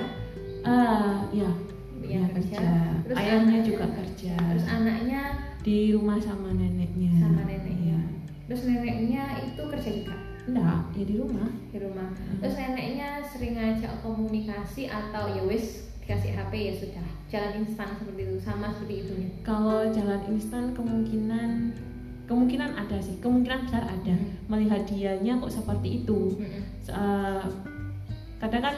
Ah, 0.63 1.21
iya. 1.29 1.51
ibunya 1.93 2.17
Iya, 2.19 2.33
kerja, 2.33 2.61
terus 3.05 3.15
Ayahnya 3.15 3.37
anaknya- 3.61 3.67
juga 3.69 3.85
kerja. 3.93 4.33
terus 4.33 4.65
anaknya 4.65 5.21
di 5.61 5.77
rumah 5.93 6.17
sama 6.17 6.49
neneknya. 6.51 7.13
sama 7.15 7.45
neneknya, 7.45 7.77
Iya. 7.93 7.99
terus 8.49 8.61
neneknya 8.65 9.23
itu 9.45 9.61
kerja 9.61 9.89
juga 9.93 10.15
Enggak, 10.43 10.79
ya 10.91 11.03
di 11.05 11.15
rumah. 11.15 11.49
di 11.69 11.77
rumah, 11.77 12.09
Hmm. 12.09 12.39
terus 12.41 12.55
neneknya 12.57 13.09
sering 13.23 13.53
ngajak 13.53 13.93
komunikasi 14.01 14.89
atau 14.89 15.29
ya 15.29 15.43
wis 15.45 15.92
dikasih 16.03 16.35
HP 16.35 16.51
ya 16.53 16.73
sudah 16.75 17.05
jalan 17.27 17.63
instan 17.63 17.87
seperti 17.95 18.21
itu 18.21 18.35
sama 18.37 18.67
seperti 18.69 18.93
ibunya. 19.01 19.29
Kalau 19.41 19.87
jalan 19.87 20.21
instan 20.27 20.75
kemungkinan 20.75 21.49
kemungkinan 22.23 22.71
ada 22.75 22.97
sih, 22.99 23.19
kemungkinan 23.19 23.67
besar 23.67 23.83
ada. 23.83 24.11
Hmm. 24.11 24.35
Melihat 24.47 24.83
dianya 24.85 25.39
kok 25.39 25.51
seperti 25.53 26.03
itu. 26.03 26.35
Se- 26.79 26.91
eh, 26.91 27.43
kadang 28.37 28.61
kan 28.61 28.75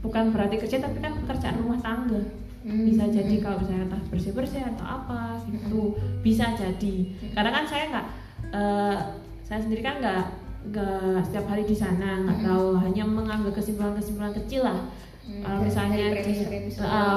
bukan 0.00 0.32
berarti 0.32 0.56
kerja 0.58 0.80
tapi 0.80 0.98
kan 0.98 1.12
pekerjaan 1.18 1.60
rumah 1.60 1.78
tangga. 1.78 2.20
Hmm. 2.62 2.84
Bisa 2.84 3.04
jadi 3.06 3.36
kalau 3.38 3.60
misalnya 3.60 3.90
entah 3.90 4.02
bersih-bersih 4.08 4.62
atau 4.66 4.84
apa 4.86 5.40
gitu. 5.46 5.96
Bisa 6.20 6.52
jadi. 6.52 6.94
Karena 7.30 7.50
kan 7.50 7.64
saya 7.64 7.84
nggak 7.92 8.06
eh, 8.50 8.98
saya 9.42 9.60
sendiri 9.60 9.80
kan 9.80 10.00
nggak 10.00 10.24
nggak 10.62 11.26
setiap 11.26 11.46
hari 11.46 11.64
di 11.64 11.74
sana, 11.74 12.22
nggak 12.22 12.38
Hmm. 12.38 12.46
tahu 12.46 12.66
hanya 12.78 13.04
mengambil 13.04 13.50
kesimpulan-kesimpulan 13.50 14.32
kecil 14.32 14.62
lah. 14.62 14.78
Hmm, 15.22 15.38
Kalau 15.40 15.56
dari- 15.56 15.66
misalnya 15.66 16.04
premis-premis 16.12 16.74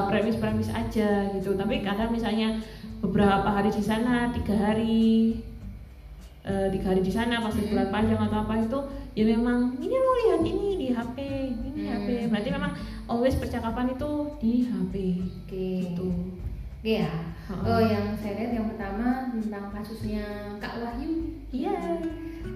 premis-premis 0.08 0.70
aja 0.70 1.10
gitu 1.32 1.50
tapi 1.54 1.82
kadang 1.82 2.10
misalnya 2.10 2.62
beberapa 3.00 3.46
hari 3.48 3.70
di 3.70 3.82
sana 3.82 4.30
tiga 4.32 4.54
hari 4.54 5.42
eh, 6.42 6.68
tiga 6.70 6.86
hari 6.88 7.02
di 7.02 7.10
sana 7.10 7.40
pas 7.40 7.50
Hmm. 7.50 7.60
liburan 7.60 7.90
panjang 7.90 8.22
atau 8.22 8.40
apa 8.40 8.54
itu 8.60 8.80
ya 9.14 9.26
memang 9.28 9.74
ini 9.80 9.96
lo 9.96 10.12
lihat 10.20 10.42
ini 10.44 10.70
di 10.76 10.88
HP 10.90 11.18
ini 11.50 11.70
Hmm. 11.82 11.94
HP 11.98 12.08
berarti 12.30 12.50
memang 12.52 12.72
always 13.06 13.34
percakapan 13.34 13.90
itu 13.90 14.12
di 14.38 14.54
HP 14.64 14.94
Oke. 15.42 15.68
gitu 15.84 16.08
ya. 16.84 17.10
Ha-ha. 17.46 17.62
Oh, 17.64 17.82
yang 17.82 18.14
saya 18.16 18.34
lihat 18.36 18.52
yang 18.54 18.68
pertama 18.68 19.30
tentang 19.32 19.70
kasusnya 19.72 20.26
Kak 20.56 20.78
Wahyu. 20.78 21.42
iya 21.48 21.74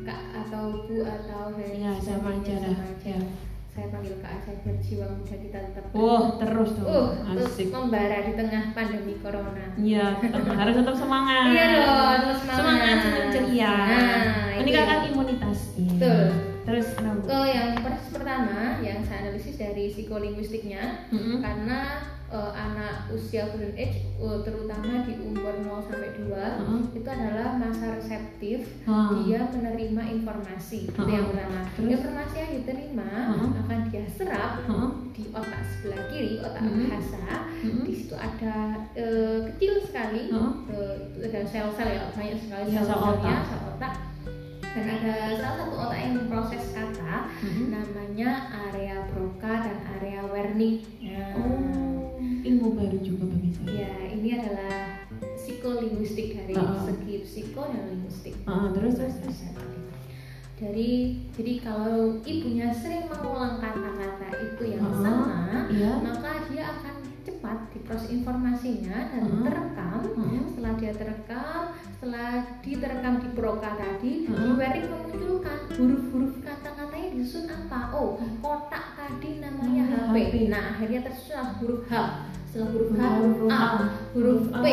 Kak 0.02 0.22
atau 0.40 0.86
Bu 0.86 1.02
atau 1.02 1.50
dari 1.52 1.78
Iya, 1.80 1.94
sama 1.98 2.30
aja 2.36 2.54
dah. 2.56 2.70
sama 2.72 2.86
aja. 2.88 3.10
Iya. 3.10 3.22
Saya 3.70 3.88
panggil 3.90 4.16
Kak 4.20 4.34
biar 4.60 4.78
jiwa 4.82 5.08
muda 5.14 5.36
kita 5.36 5.60
tetap. 5.72 5.84
wah 5.94 6.36
terus 6.36 6.72
dong 6.76 6.90
Uh, 6.90 7.08
terus 7.32 7.54
membara 7.70 8.18
di 8.22 8.34
tengah 8.34 8.64
pandemi 8.74 9.14
corona. 9.22 9.66
Iya, 9.74 10.20
harus 10.52 10.76
tetap 10.76 10.96
semangat. 10.98 11.46
Iya 11.48 11.66
dong, 11.72 12.18
terus 12.20 12.38
semangat. 12.44 12.60
Semangat, 12.60 12.96
senyum 13.00 13.28
ceria. 13.32 13.72
Nah, 13.72 14.58
Meningkatkan 14.60 15.00
imunitas. 15.08 15.60
Iya. 15.74 15.90
Betul. 15.96 16.24
Terus? 16.60 16.88
Bu? 16.92 17.26
Oh, 17.26 17.46
yang 17.48 17.70
per- 17.80 18.04
pertama 18.10 18.60
yang 18.80 19.00
saya 19.02 19.18
analisis 19.24 19.56
dari 19.56 19.90
psikolinguistiknya 19.90 21.08
Mm-mm. 21.10 21.40
karena 21.40 21.80
eh, 22.30 22.52
anak 22.54 23.10
usia 23.10 23.50
golden 23.50 23.74
age 23.74 24.00
eh, 24.16 24.38
terutama 24.42 25.02
di 25.02 25.14
umur 25.20 25.54
0 25.60 25.82
sampai 25.82 26.10
2 26.16 26.30
Heeh. 26.30 26.82
itu 26.94 27.08
adalah 27.08 27.50
masa 27.56 27.86
reseptif 27.94 28.60
Ah. 28.84 29.10
dia 29.18 29.46
menerima 29.46 30.04
informasi 30.14 30.88
itu 30.88 30.96
Heeh. 30.96 31.10
yang 31.12 31.26
pertama 31.28 31.60
Terus? 31.72 31.90
informasi 31.92 32.36
yang 32.38 32.52
diterima 32.56 33.10
Heeh. 33.34 33.50
akan 33.60 33.80
dia 33.88 34.04
serap 34.08 34.52
Heeh. 34.62 34.90
di 35.12 35.24
otak 35.30 35.62
sebelah 35.68 36.02
kiri 36.08 36.34
otak 36.40 36.62
Mhm. 36.62 36.78
bahasa 36.86 37.24
Mhm. 37.60 37.84
di 37.84 37.94
situ 37.94 38.16
ada 38.16 38.56
eh, 38.94 39.38
kecil 39.50 39.74
sekali 39.82 40.22
eh, 40.28 40.50
itu 40.62 40.80
ada 41.20 41.42
sel-sel 41.44 41.90
ya 41.90 42.04
banyak 42.12 42.38
sekali 42.40 42.64
Iya, 42.68 42.80
sel 42.80 42.86
sel-selnya 42.88 43.18
otak. 43.34 43.44
sel 43.44 43.62
otak 43.70 43.94
dan 44.70 44.86
ada 44.88 45.14
salah 45.34 45.56
satu 45.58 45.76
otak 45.82 45.98
yang 45.98 46.14
memproses 46.16 46.64
kata 46.72 47.16
Mhm. 47.42 47.64
namanya 47.70 48.30
area 48.70 48.96
Broca 49.10 49.54
dan 49.60 49.78
area 49.92 50.22
Wernicke. 50.24 50.86
Nah, 51.02 51.34
Oh, 51.36 51.79
ilmu 52.50 52.68
baru 52.74 52.98
juga 53.00 53.24
bagi 53.26 53.52
saya. 53.54 53.70
ya 53.80 53.92
ini 54.10 54.30
adalah 54.34 55.06
psikolinguistik 55.36 56.34
dari 56.34 56.54
Ah. 56.54 56.82
segi 56.82 57.16
psiko 57.22 57.62
dan 57.64 57.84
linguistik. 57.88 58.34
Ah, 58.44 58.70
terus 58.72 58.94
terus 58.96 59.16
terus. 59.20 59.40
Dari 60.56 60.92
jadi 61.32 61.54
kalau 61.64 62.20
ibunya 62.22 62.68
sering 62.70 63.08
mengulang 63.08 63.58
kata-kata 63.58 64.28
itu 64.36 64.64
yang 64.68 64.84
Ah, 64.84 64.92
sama, 64.94 65.60
Iya. 65.72 65.94
maka 66.04 66.32
dia 66.52 66.68
akan 66.70 66.96
cepat 67.22 67.58
diproses 67.72 68.12
informasinya 68.12 69.08
dan 69.08 69.24
Ah. 69.24 69.40
terekam. 69.42 70.00
Heeh. 70.04 70.42
Setelah 70.50 70.74
dia 70.76 70.92
terekam, 70.92 71.62
setelah 71.94 72.30
diterekam 72.60 73.14
di 73.20 73.30
broca 73.32 73.72
tadi, 73.74 74.28
Ah. 74.28 74.36
di 74.36 74.50
Wernicke 74.54 74.90
memunculkan 74.90 75.58
huruf-huruf 75.72 76.34
kata-katanya 76.42 77.08
disusun 77.14 77.48
apa? 77.48 77.80
Oh, 77.96 78.20
kotak 78.40 78.86
tadi 78.96 79.40
namanya 79.40 79.84
Namanya 79.88 80.12
HP. 80.12 80.16
HP. 80.20 80.34
Nah, 80.50 80.64
akhirnya 80.76 81.00
tersusun 81.02 81.48
huruf 81.58 81.82
H 81.88 81.94
setelah 82.50 82.70
huruf 82.74 82.90
H 82.98 83.02
Huruf 83.14 83.40
A. 83.54 83.62
Huruf 84.18 84.44
P. 84.50 84.68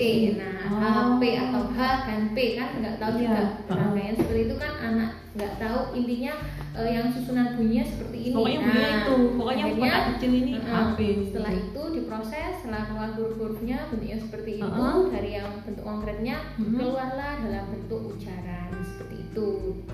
E. 0.00 0.10
Nah. 0.40 0.80
A 0.80 1.20
P 1.20 1.22
atau 1.36 1.62
H 1.76 1.78
dan 2.08 2.20
P 2.32 2.56
kan 2.56 2.68
nggak 2.80 2.96
tahu 2.96 3.12
juga 3.20 3.42
rangkaian 3.68 4.16
seperti 4.16 4.40
itu 4.48 4.56
kan 4.56 4.72
anak 4.80 5.10
nggak 5.36 5.52
tahu 5.56 5.80
intinya 5.94 6.32
eh, 6.72 6.90
yang 6.90 7.06
susunan 7.08 7.54
bunyinya 7.54 7.84
seperti 7.84 8.18
ini 8.22 8.34
Pokoknya 8.34 8.58
bunyinya 8.58 8.80
Nah, 8.86 8.96
itu, 8.98 9.14
pokoknya 9.36 9.64
kotak 9.70 10.02
kecil 10.10 10.30
ini 10.34 10.50
heeh, 10.54 10.72
HP. 10.72 10.98
setelah 11.28 11.52
itu 11.54 11.82
diproses 11.92 12.52
setelah 12.56 12.82
keluar 12.84 13.10
huruf-hurufnya 13.12 13.76
bentuknya 13.86 14.16
seperti 14.16 14.50
itu 14.56 14.66
Heeh. 14.66 14.98
dari 15.08 15.30
yang 15.34 15.50
bentuk 15.60 15.84
konkretnya 15.84 16.36
Mhm. 16.56 16.74
keluarlah 16.74 17.32
dalam 17.38 17.64
bentuk 17.68 18.00
ujaran 18.10 18.68
seperti 18.82 19.16
itu 19.22 19.48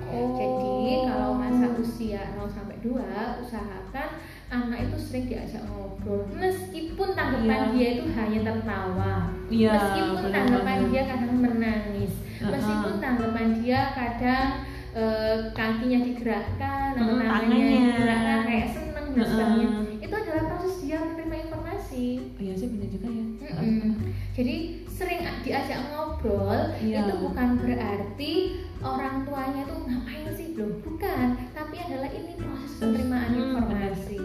Oh. 0.07 0.39
jadi 0.39 0.95
kalau 1.09 1.31
masa 1.35 1.67
usia 1.75 2.23
0 2.33 2.47
sampai 2.49 2.77
2 2.79 3.03
usahakan 3.43 4.09
anak 4.49 4.79
itu 4.85 4.97
sering 5.01 5.27
diajak 5.27 5.63
ngobrol 5.65 6.29
meskipun 6.31 7.09
tanggapan 7.13 7.49
Iya. 7.65 7.73
dia 7.73 7.89
itu 7.93 8.05
hanya 8.13 8.41
tertawa 8.45 9.15
Iya, 9.49 9.73
meskipun 9.73 10.23
tanggapan 10.29 10.79
dia 10.89 11.03
kadang 11.05 11.35
menangis 11.37 12.13
Uh-uh. 12.39 12.51
meskipun 12.51 12.95
tanggapan 12.99 13.49
dia 13.59 13.81
kadang 13.93 14.49
eh, 14.93 15.37
kakinya 15.51 15.99
digerakkan 16.03 16.91
atau 16.93 17.05
Hmm, 17.09 17.21
tangannya 17.21 17.49
tangannya. 17.49 17.81
digerakkan 17.89 18.41
kayak 18.45 18.69
seneng 18.71 19.07
dan 19.11 19.25
sebagainya 19.25 19.69
itu 19.99 20.15
adalah 20.15 20.45
proses 20.47 20.75
dia 20.81 20.99
menerima 20.99 21.37
informasi 21.43 22.05
Oh, 22.23 22.41
iya 22.41 22.55
sih 22.55 22.69
benar 22.69 22.89
juga 22.89 23.09
ya. 23.09 23.25
Mm-mm. 23.53 23.93
Jadi 24.33 24.55
sering 24.87 25.21
diajak 25.41 25.81
ngobrol 25.89 26.53
Iya. 26.79 26.99
itu 27.03 27.15
bukan 27.21 27.49
berarti 27.57 28.33
orang 28.81 29.17
tuanya 29.23 29.63
tuh 29.63 29.79
ngapain 29.83 30.29
sih 30.31 30.47
belum 30.53 30.73
bukan, 30.81 31.27
tapi 31.51 31.77
adalah 31.79 32.09
ini 32.09 32.33
proses 32.35 32.73
penerimaan 32.77 33.31
Hmm, 33.31 33.41
informasi. 33.47 34.21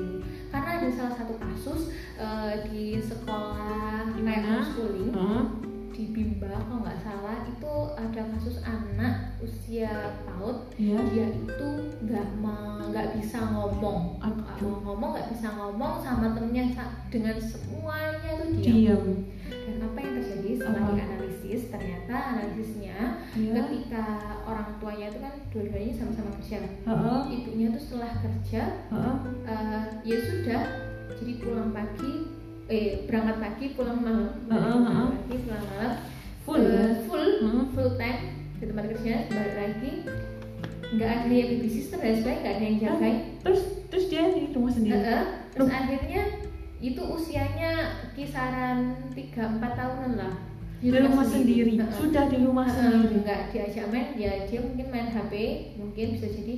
Karena 0.47 0.69
ada 0.73 0.89
salah 0.89 1.13
satu 1.13 1.35
kasus 1.37 1.81
eh, 2.15 2.53
di 2.65 2.85
sekolah 2.97 3.77
kayak 4.15 4.41
homeschooling 4.43 5.11
Heeh. 5.11 5.43
Di 5.97 6.13
Bimba 6.13 6.45
kalau 6.61 6.85
nggak 6.85 7.01
salah 7.01 7.41
itu 7.43 7.73
ada 7.97 8.21
kasus 8.31 8.61
anak 8.61 9.33
usia 9.41 10.13
PAUD 10.23 10.77
Iya. 10.77 10.97
dia 11.09 11.27
itu 11.33 11.69
nggak 12.05 12.27
nggak 12.87 13.07
bisa 13.17 13.41
ngomong. 13.49 14.21
Nggak 14.21 14.61
mau 14.61 14.77
ngomong 14.85 15.09
nggak 15.11 15.29
bisa 15.33 15.47
ngomong 15.51 15.93
sama 15.97 16.31
temennya 16.31 16.77
dengan 17.09 17.35
semuanya 17.35 18.29
itu 18.29 18.45
diam 18.53 19.01
Diam. 19.01 19.03
dan 19.49 19.75
apa 19.81 19.97
yang 19.97 20.13
terjadi 20.15 20.49
setelah 20.55 20.83
dianalisis 20.93 21.61
ternyata 21.67 22.13
analisisnya 22.13 22.97
Iya. 23.33 23.53
ketika 23.57 24.05
orang 24.43 24.77
tuanya 24.77 25.05
itu 25.09 25.19
kan 25.19 25.33
dua-duanya 25.49 25.93
sama-sama 25.93 26.29
kerja 26.37 26.57
Heeh. 26.61 27.19
ibunya 27.33 27.67
tuh 27.69 27.81
setelah 27.81 28.13
kerja 28.17 28.61
Heeh. 28.87 29.15
eh, 29.45 29.85
ya 30.03 30.17
sudah 30.19 30.61
jadi 31.17 31.33
pulang 31.41 31.73
pagi 31.73 32.26
eh 32.67 32.85
berangkat 33.03 33.37
pagi 33.37 33.65
pulang 33.73 33.99
malam 33.99 34.27
berangkat 34.43 34.83
heeh. 34.85 35.09
pagi 35.17 35.37
pulang 35.41 35.65
malam 35.67 35.93
Full 36.43 36.63
ya? 36.63 36.83
full 37.03 37.27
Hmm. 37.37 37.63
full 37.71 37.91
time 37.95 38.19
di 38.55 38.65
tempat 38.65 38.85
kerja 38.87 39.13
balik 39.27 39.55
lagi 39.55 39.91
nggak 40.87 41.11
ada 41.17 41.27
yang 41.29 41.49
baby 41.53 41.67
sister 41.67 41.97
dan 41.97 42.15
sebagainya 42.15 42.39
nggak 42.39 42.53
ada 42.53 42.63
yang 42.63 42.77
jagain 42.79 43.17
Terus 43.37 43.61
terus 43.87 44.05
dia 44.07 44.23
di 44.29 44.43
rumah 44.49 44.71
sendiri. 44.71 44.95
Heeh. 44.97 45.23
terus 45.51 45.69
akhirnya 45.69 46.21
itu 46.77 47.01
usianya 47.01 47.71
kisaran 48.13 48.79
3-4 49.11 49.33
tahunan 49.59 50.13
lah 50.15 50.33
Di 50.77 50.93
rumah 50.93 51.25
sendiri. 51.25 51.73
Heeh. 51.75 51.89
Sudah 51.91 52.29
di 52.29 52.37
rumah 52.39 52.63
Heeh, 52.63 52.77
sendiri. 52.77 53.15
nggak 53.19 53.41
diajak 53.49 53.85
main 53.89 54.07
ya 54.15 54.45
dia 54.45 54.59
mungkin 54.61 54.85
main 54.87 55.09
HP 55.09 55.33
mungkin 55.75 56.05
bisa 56.13 56.27
jadi 56.27 56.55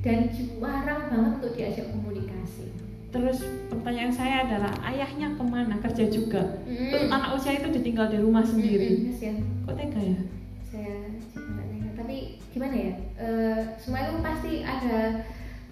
dan 0.00 0.28
jarang 0.30 1.02
banget 1.08 1.32
untuk 1.40 1.52
diajak 1.54 1.86
komunikasi 1.88 2.68
Terus 3.14 3.38
pertanyaan 3.70 4.10
saya 4.10 4.36
adalah 4.42 4.74
ayahnya 4.90 5.38
ke 5.38 5.42
mana 5.46 5.78
kerja 5.78 6.10
juga? 6.10 6.58
Mm. 6.66 6.90
Terus 6.90 7.06
anak 7.14 7.30
usia 7.38 7.52
itu 7.54 7.68
ditinggal 7.70 8.10
di 8.10 8.18
rumah 8.18 8.42
sendiri. 8.42 8.90
Mm-mm, 8.90 9.14
kasihan. 9.14 9.36
Kok 9.62 9.74
tega 9.78 10.00
ya? 10.02 10.18
saya 10.66 10.96
tega. 11.30 11.94
tapi 11.94 12.16
gimana 12.50 12.74
ya 12.74 12.94
Eh, 13.14 13.60
semua 13.78 14.10
itu 14.10 14.18
pasti 14.18 14.52
ada 14.66 15.22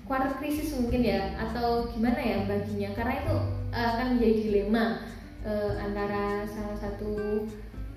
quarter 0.07 0.39
krisis 0.39 0.79
mungkin 0.79 1.03
ya 1.03 1.35
atau 1.35 1.91
gimana 1.91 2.23
ya 2.23 2.47
baginya 2.47 2.95
karena 2.95 3.19
itu 3.19 3.35
akan 3.75 4.07
menjadi 4.15 4.37
dilema 4.47 5.03
eh, 5.43 5.73
antara 5.83 6.47
salah 6.47 6.79
satu 6.79 7.43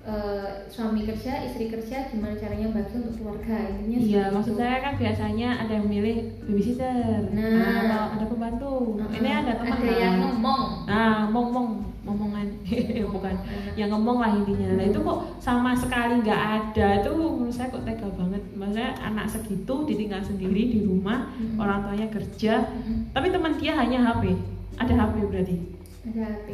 eh, 0.06 0.48
suami 0.66 1.02
kerja 1.02 1.42
istri 1.42 1.66
kerja 1.66 2.06
gimana 2.06 2.32
caranya 2.32 2.70
bagi 2.70 2.94
untuk 2.96 3.14
keluarga 3.16 3.56
intinya 3.68 3.98
Iya, 3.98 4.24
maksud 4.30 4.54
itu. 4.54 4.60
saya 4.60 4.76
kan 4.78 4.94
biasanya 4.94 5.48
ada 5.58 5.72
yang 5.74 5.86
milih 5.86 6.16
babysitter, 6.42 7.26
Nah. 7.28 7.82
atau 7.82 8.02
ada 8.14 8.24
pembantu. 8.24 8.72
Heeh. 8.96 9.18
Ini 9.18 9.30
ada 9.36 9.52
teman 9.56 9.76
ada 9.76 9.92
yang 9.92 10.14
ngomong 10.16 10.62
Nah, 10.86 11.16
ngomong, 11.28 11.68
ngomongan, 12.02 12.46
bukan, 13.14 13.34
yang 13.74 13.90
ngomong 13.90 14.16
lah 14.16 14.30
intinya. 14.32 14.68
Nah 14.72 14.84
itu 14.84 14.98
kok 15.00 15.18
sama 15.38 15.74
sekali 15.74 16.22
nggak 16.22 16.42
ada. 16.54 17.02
Itu 17.02 17.10
menurut 17.12 17.50
saya 17.50 17.68
kok 17.68 17.82
tega 17.82 18.06
banget. 18.08 18.42
Maksudnya 18.52 18.94
anak 19.00 19.26
segitu 19.26 19.74
ditinggal 19.84 20.22
sendiri 20.22 20.62
di 20.70 20.80
rumah, 20.80 21.34
Mm-mm. 21.34 21.58
orang 21.58 21.82
tuanya 21.82 22.06
kerja, 22.08 22.62
Mm-mm. 22.64 23.10
tapi 23.10 23.26
teman 23.28 23.58
dia 23.58 23.74
hanya 23.74 24.06
HP. 24.06 24.38
Ada 24.76 24.92
HP 24.94 25.14
berarti, 25.26 25.56
ada 26.04 26.22
HP 26.30 26.46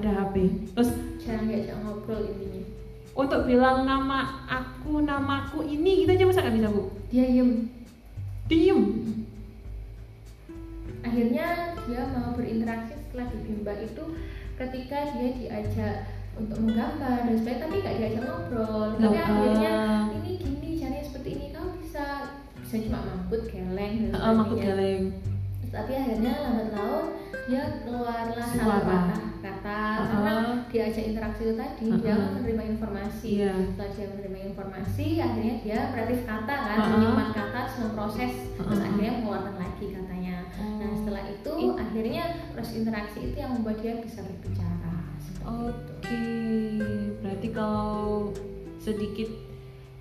ada 0.00 0.10
HP. 0.24 0.34
Terus 0.72 0.90
jarang 1.20 1.46
diajak 1.46 1.76
ngobrol 1.80 2.24
intinya 2.24 2.62
untuk 3.10 3.44
bilang 3.44 3.84
nama 3.84 4.46
aku, 4.48 5.02
namaku 5.02 5.60
ini 5.62 6.02
kita 6.02 6.14
aja 6.14 6.24
masa 6.24 6.40
nggak 6.40 6.56
bisa 6.56 6.68
bu? 6.70 6.82
dia 7.10 7.24
diem 7.26 7.50
Diem. 8.46 8.80
akhirnya 11.00 11.46
dia 11.84 12.02
mau 12.10 12.32
berinteraksi 12.32 12.94
setelah 12.96 13.26
di 13.28 13.38
Bimba 13.44 13.72
itu 13.78 14.04
ketika 14.54 14.98
dia 15.16 15.28
diajak 15.34 15.96
untuk 16.34 16.58
menggambar 16.60 17.26
dan 17.26 17.34
sebagainya 17.34 17.62
tapi 17.66 17.74
nggak 17.78 17.96
diajak 17.98 18.22
ngobrol 18.24 18.88
tapi 18.94 19.04
Loh, 19.04 19.12
akhirnya 19.12 19.74
ini 20.14 20.30
gini 20.38 20.70
caranya 20.78 21.02
seperti 21.02 21.28
ini 21.34 21.46
kamu 21.50 21.70
bisa 21.82 22.04
bisa 22.62 22.74
cuma 22.86 22.98
mamput 23.02 23.42
geleng 23.50 23.94
dan 24.06 24.10
Heeh, 24.14 24.32
makut 24.32 24.56
sebagainya. 24.56 24.66
geleng. 24.70 25.02
Tapi 25.70 25.92
akhirnya 25.94 26.32
lambat 26.40 26.68
laun 26.72 27.04
dia 27.46 27.62
keluarlah 27.82 28.42
satu 28.42 28.58
Suara. 28.58 28.82
kata 28.82 29.16
kata 29.40 29.78
karena 30.04 30.32
diajak 30.66 31.04
interaksi 31.06 31.40
itu 31.42 31.54
tadi 31.54 31.86
dia 31.96 32.10
Uh-uh. 32.10 32.20
kan 32.20 32.30
menerima 32.36 32.64
informasi 32.68 33.28
Iya. 33.38 33.52
setelah 33.56 33.90
dia 33.90 34.06
menerima 34.08 34.38
informasi 34.48 35.06
akhirnya 35.16 35.54
dia 35.60 35.78
kreatif 35.90 36.20
kata 36.24 36.54
kan 36.54 36.76
Uh-uh. 36.76 36.90
menyimpan 36.92 37.28
kata 37.32 37.58
terus 37.64 37.78
memproses 37.80 38.32
terus 38.52 38.70
Uh-uh. 38.72 38.86
akhirnya 38.86 39.12
mengeluarkan 39.16 39.56
lagi 39.56 39.86
katanya 39.90 40.36
nah 40.58 40.66
Oh. 40.82 40.94
setelah 40.96 41.22
itu 41.24 41.52
It- 41.56 41.78
akhirnya 41.78 42.24
proses 42.50 42.74
interaksi 42.76 43.18
itu 43.22 43.36
yang 43.36 43.50
membuat 43.52 43.78
dia 43.78 43.94
bisa 43.96 44.20
berbicara 44.20 44.76
Oke, 45.40 46.12
itu. 46.12 46.84
berarti 47.18 47.48
kalau 47.50 48.28
sedikit 48.76 49.28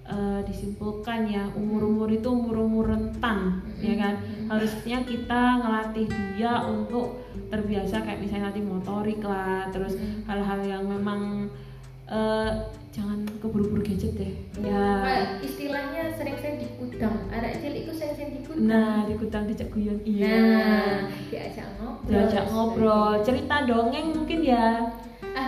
eh, 0.09 0.41
disimpulkan 0.43 1.29
ya 1.29 1.45
umur-umur 1.53 2.09
itu 2.09 2.25
umur-umur 2.25 2.89
rentan, 2.89 3.61
ya 3.77 3.93
kan? 3.95 4.17
Mm-mm. 4.17 4.49
Harusnya 4.49 5.05
kita 5.05 5.41
ngelatih 5.61 6.07
dia 6.35 6.65
untuk 6.65 7.21
terbiasa 7.49 8.01
kayak 8.01 8.19
misalnya 8.21 8.49
nanti 8.49 8.61
motorik 8.61 9.21
lah, 9.21 9.69
terus 9.69 9.93
hal-hal 10.25 10.59
yang 10.65 10.83
memang 10.85 11.47
eh, 12.09 12.51
jangan 12.89 13.21
keburu-buru 13.37 13.85
gadget 13.85 14.17
deh. 14.17 14.33
Ya. 14.65 15.37
Istilahnya 15.39 16.09
sering-sering 16.17 16.57
dikudang 16.57 17.29
anak 17.29 17.61
kecil 17.61 17.73
itu 17.85 17.91
sering-sering 17.93 18.31
dikudang 18.41 18.65
Nah, 18.65 19.07
di 19.07 19.13
kutang 19.15 19.47
dicek 19.47 19.71
guyon 19.71 20.03
iya. 20.03 20.35
nah 20.35 20.97
diajak 21.31 21.69
ngobrol 21.79 22.11
Diajak 22.11 22.45
ngobrol, 22.51 23.13
cerita 23.23 23.55
dongeng 23.63 24.11
mungkin 24.11 24.39
ya. 24.43 24.89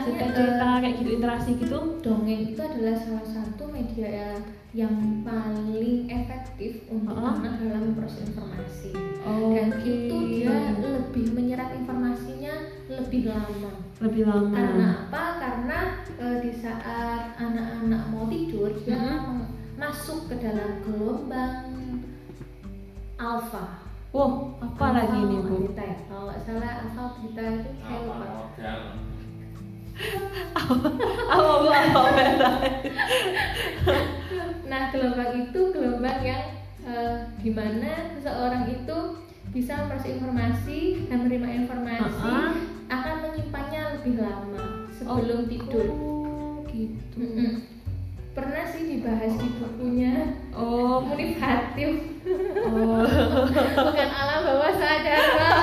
Akhirnya 0.02 0.18
Cerita-cerita 0.26 0.66
eh, 0.66 0.78
kayak 0.82 0.96
gitu 0.98 1.10
interaksi 1.14 1.52
gitu. 1.56 1.78
dongeng 2.02 2.42
itu 2.48 2.60
adalah 2.60 2.96
salah 2.98 3.28
satu 3.28 3.64
media 3.68 4.42
yang 4.72 4.96
paling 5.22 6.08
efektif 6.08 6.88
untuk 6.88 7.14
Heeh. 7.14 7.36
anak 7.38 7.54
dalam 7.60 7.92
proses 7.94 8.24
informasi 8.26 8.92
Oke. 9.22 9.52
dan 9.54 9.68
itu 9.84 10.16
dia 10.32 10.56
lebih 10.80 11.26
menyerap 11.32 11.70
informasinya 11.72 12.56
lebih 12.88 13.28
lama 13.28 13.72
lebih 14.00 14.24
lama. 14.26 14.50
karena 14.50 14.88
apa 15.06 15.24
karena 15.38 15.80
eh, 16.18 16.38
di 16.40 16.52
saat 16.56 17.36
anak-anak 17.38 18.02
mau 18.10 18.26
tidur 18.26 18.72
dia 18.82 18.96
Mhm. 18.96 19.06
akan 19.12 19.38
masuk 19.78 20.26
ke 20.26 20.36
dalam 20.38 20.82
gelombang 20.82 21.70
alfa 23.18 23.78
Wow, 24.12 24.60
apa 24.60 24.76
Alfa 24.76 24.88
lagi 24.94 25.20
ini 25.22 25.38
bu? 25.40 25.56
beta 25.66 25.84
ya 25.86 25.96
kalau 26.06 26.28
nggak 26.28 26.40
salah 26.44 26.72
alfa 26.82 27.04
beta 27.18 27.44
itu 27.54 27.70
saya 27.80 28.00
lupa 28.02 28.28
Apa 31.32 31.52
bu? 31.64 31.68
Apa 31.72 32.02
merah? 32.16 32.56
Nah, 34.72 34.82
gelombang 34.92 35.32
itu 35.48 35.60
gelombang 35.76 36.20
yang 36.24 36.44
eh, 36.88 37.28
di 37.44 37.52
mana 37.52 38.16
seseorang 38.16 38.72
itu 38.72 38.98
bisa 39.52 39.84
memproses 39.84 40.16
informasi 40.16 41.12
dan 41.12 41.28
menerima 41.28 41.68
informasi 41.68 42.24
Uh-uh. 42.24 42.56
akan 42.88 43.16
menyimpannya 43.28 43.82
lebih 44.00 44.16
lama 44.24 44.88
sebelum 44.96 45.44
tidur. 45.52 45.88
Oh, 45.92 46.64
gitu. 46.72 47.20
Mm-mm. 47.20 47.68
Pernah 48.32 48.64
sih 48.64 48.88
dibahas 48.88 49.36
di 49.36 49.48
bukunya 49.60 50.40
Oh, 50.56 51.04
Munif 51.04 51.36
Hatim 51.36 52.16
oh. 52.64 53.04
bukan 53.76 54.08
alam 54.08 54.40
bawah 54.48 54.72
sadar 54.72 55.20
Pak. 55.36 55.56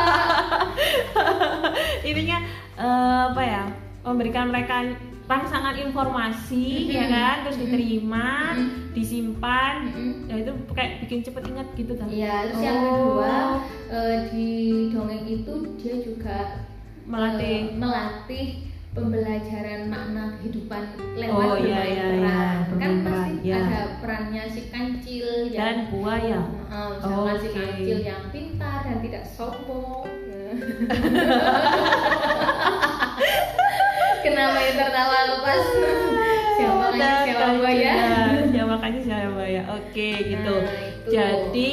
Intinya 2.12 2.38
eh, 2.76 3.20
apa 3.32 3.40
ya 3.40 3.62
memberikan 4.08 4.48
mereka 4.48 4.74
rangsangan 5.24 5.76
informasi 5.76 6.66
Mhm. 6.84 6.90
ya 6.90 7.04
kan 7.06 7.34
terus 7.44 7.56
Mhm. 7.56 7.62
diterima 7.62 8.28
Mhm. 8.50 8.64
disimpan 8.90 9.74
Mhm. 9.84 10.10
ya 10.24 10.34
itu 10.38 10.50
kayak 10.72 10.90
bikin 11.04 11.18
cepet 11.20 11.42
ingat 11.46 11.66
gitu 11.74 11.92
kan 11.92 12.06
Iya, 12.08 12.34
terus 12.48 12.58
yang 12.58 12.74
Oh. 12.74 12.82
kedua 12.88 13.32
eh, 13.88 14.14
di 14.26 14.50
dongeng 14.88 15.24
itu 15.24 15.52
dia 15.76 15.94
juga 16.00 16.36
melatih 17.04 17.44
eh, 17.44 17.60
melatih 17.72 18.46
pembelajaran 18.88 19.80
makna 19.86 20.22
kehidupan 20.34 20.82
lewat 21.14 21.46
Oh, 21.46 21.54
iya, 21.60 21.80
iya, 21.86 22.06
peran. 22.08 22.18
iya, 22.18 22.40
Kan 22.74 22.92
pasti 23.04 23.32
iya. 23.44 23.56
ada 23.60 23.80
perannya 24.00 24.42
si 24.48 24.60
kancil 24.68 25.26
dan 25.48 25.54
yang 25.54 25.80
buaya 25.92 26.38
eh, 26.66 26.88
misalkan 26.96 27.36
si 27.36 27.46
Oke. 27.46 27.54
kancil 27.54 27.98
yang 28.02 28.22
pintar 28.32 28.78
dan 28.82 28.98
tidak 28.98 29.24
sombong. 29.28 30.08
Kenapa 34.18 34.58
yang 34.58 34.76
tertawa 34.76 35.18
lepas? 35.28 35.62
Siapa 36.54 36.86
kan 36.90 37.16
siapa 37.24 37.46
buaya? 37.54 37.92
ya. 37.94 37.96
siapa 38.48 38.74
kancil 38.76 39.02
siapa 39.04 39.28
buaya 39.30 39.62
oke 39.70 40.08
gitu 40.26 40.54
Nah, 40.58 40.66
jadi 41.06 41.72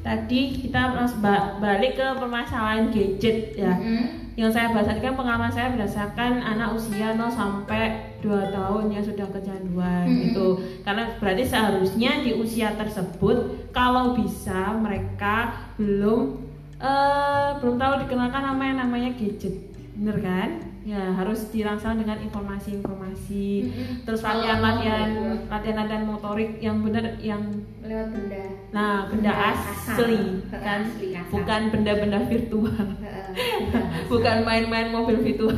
tadi 0.00 0.40
kita 0.58 0.78
harus 0.90 1.14
ba- 1.16 1.56
balik 1.56 1.94
ke 1.94 2.06
permasalahan 2.12 2.88
gadget 2.88 3.54
ya 3.54 3.72
Mhm. 3.72 4.34
yang 4.34 4.48
saya 4.48 4.68
bahas 4.68 4.86
tadi 4.86 5.00
kan 5.00 5.14
pengalaman 5.14 5.48
saya 5.48 5.70
berdasarkan 5.70 6.38
anak 6.38 6.74
usia 6.74 7.12
0 7.12 7.28
sampai 7.28 7.82
2 8.18 8.50
tahun 8.50 8.84
yang 8.88 9.00
sudah 9.00 9.26
kecanduan 9.28 10.04
Mhm. 10.04 10.18
gitu 10.24 10.46
karena 10.82 11.14
berarti 11.16 11.44
seharusnya 11.44 12.10
di 12.20 12.34
usia 12.34 12.74
tersebut 12.74 13.36
kalau 13.70 14.12
bisa 14.12 14.74
mereka 14.74 15.36
belum 15.76 16.42
eh, 16.78 17.48
belum 17.56 17.74
tahu 17.76 17.92
dikenalkan 18.00 18.42
nama 18.44 18.62
yang 18.64 18.78
namanya 18.80 19.10
gadget 19.12 19.54
bener 19.94 20.18
kan 20.20 20.48
ya 20.88 21.12
harus 21.12 21.52
dirangsang 21.52 22.00
dengan 22.00 22.16
informasi-informasi 22.16 23.46
Mhm. 23.60 24.08
terus 24.08 24.24
latihan-latihan 24.24 25.08
mau, 25.12 25.36
latihan-latihan 25.52 26.04
motorik 26.08 26.56
yang 26.58 26.80
benar 26.80 27.12
yang 27.20 27.44
lewat 27.84 28.08
benda. 28.08 28.42
nah 28.72 29.04
benda 29.04 29.28
Benda 29.28 29.52
asli 29.52 30.22
kan? 30.48 30.80
Asli, 30.88 31.08
bukan 31.28 31.60
benda-benda 31.68 32.18
virtual. 32.24 32.86
Bukan 34.08 34.36
main-main 34.42 34.88
mobil 34.88 35.20
virtual. 35.20 35.54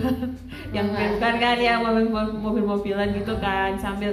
Yang 0.75 0.87
bukan 0.90 1.35
kan 1.38 1.57
ya 1.57 1.79
mobil 1.79 2.11
mobil-mobilan 2.37 3.14
gitu 3.14 3.38
kan 3.38 3.79
sambil 3.79 4.11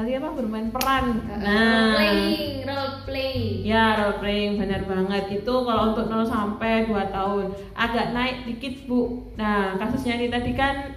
tadi 0.00 0.16
apa? 0.16 0.32
Bermain 0.32 0.72
peran. 0.72 1.04
Nah. 1.28 1.92
Playing, 2.00 2.64
role 2.64 2.96
play. 3.04 3.60
ya 3.60 4.00
role 4.00 4.16
playing 4.16 4.56
benar 4.56 4.82
banget. 4.88 5.44
Itu 5.44 5.54
kalau 5.68 5.92
untuk 5.92 6.08
0 6.08 6.24
sampai 6.24 6.88
2 6.88 7.12
tahun 7.12 7.52
agak 7.76 8.16
naik 8.16 8.36
dikit 8.48 8.88
bu. 8.88 9.28
Nah 9.36 9.76
kasusnya 9.76 10.16
ini 10.16 10.32
tadi 10.32 10.56
kan 10.56 10.96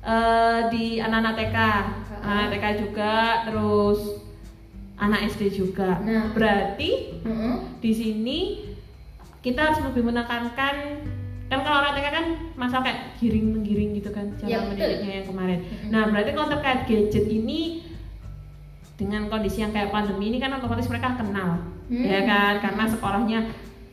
eh, 0.00 0.60
di 0.72 0.96
anak-anak 0.96 1.34
TK 1.36 1.58
anak 2.24 2.46
TK 2.56 2.64
juga 2.88 3.44
terus 3.44 4.00
anak 4.96 5.28
SD 5.28 5.52
juga. 5.52 6.00
Nah. 6.00 6.32
berarti 6.32 7.20
Heeh. 7.22 7.54
di 7.84 7.92
sini 7.92 8.38
kita 9.44 9.70
harus 9.70 9.84
lebih 9.84 10.08
menekankan 10.08 11.04
kan 11.48 11.58
kalau 11.64 11.84
anak 11.84 12.00
TK 12.00 12.08
kan 12.08 12.26
masalah 12.56 12.82
kayak 12.88 13.00
giring 13.20 13.52
menggiring 13.52 13.92
gitu 13.92 14.08
kan 14.08 14.32
cara 14.40 14.48
Ya, 14.48 14.58
mendidiknya 14.64 15.20
yang 15.20 15.26
kemarin. 15.28 15.60
Nah 15.92 16.08
berarti 16.08 16.32
kalau 16.32 16.48
terkait 16.48 16.80
gadget 16.88 17.28
ini 17.28 17.84
dengan 18.98 19.30
kondisi 19.30 19.62
yang 19.62 19.70
kayak 19.70 19.88
pandemi 19.88 20.28
ini 20.28 20.36
kan 20.36 20.52
otomatis 20.52 20.90
mereka 20.90 21.14
kenal, 21.14 21.62
Hmm. 21.86 22.02
ya 22.02 22.26
kan? 22.26 22.58
Karena 22.58 22.84
sekolahnya 22.84 23.38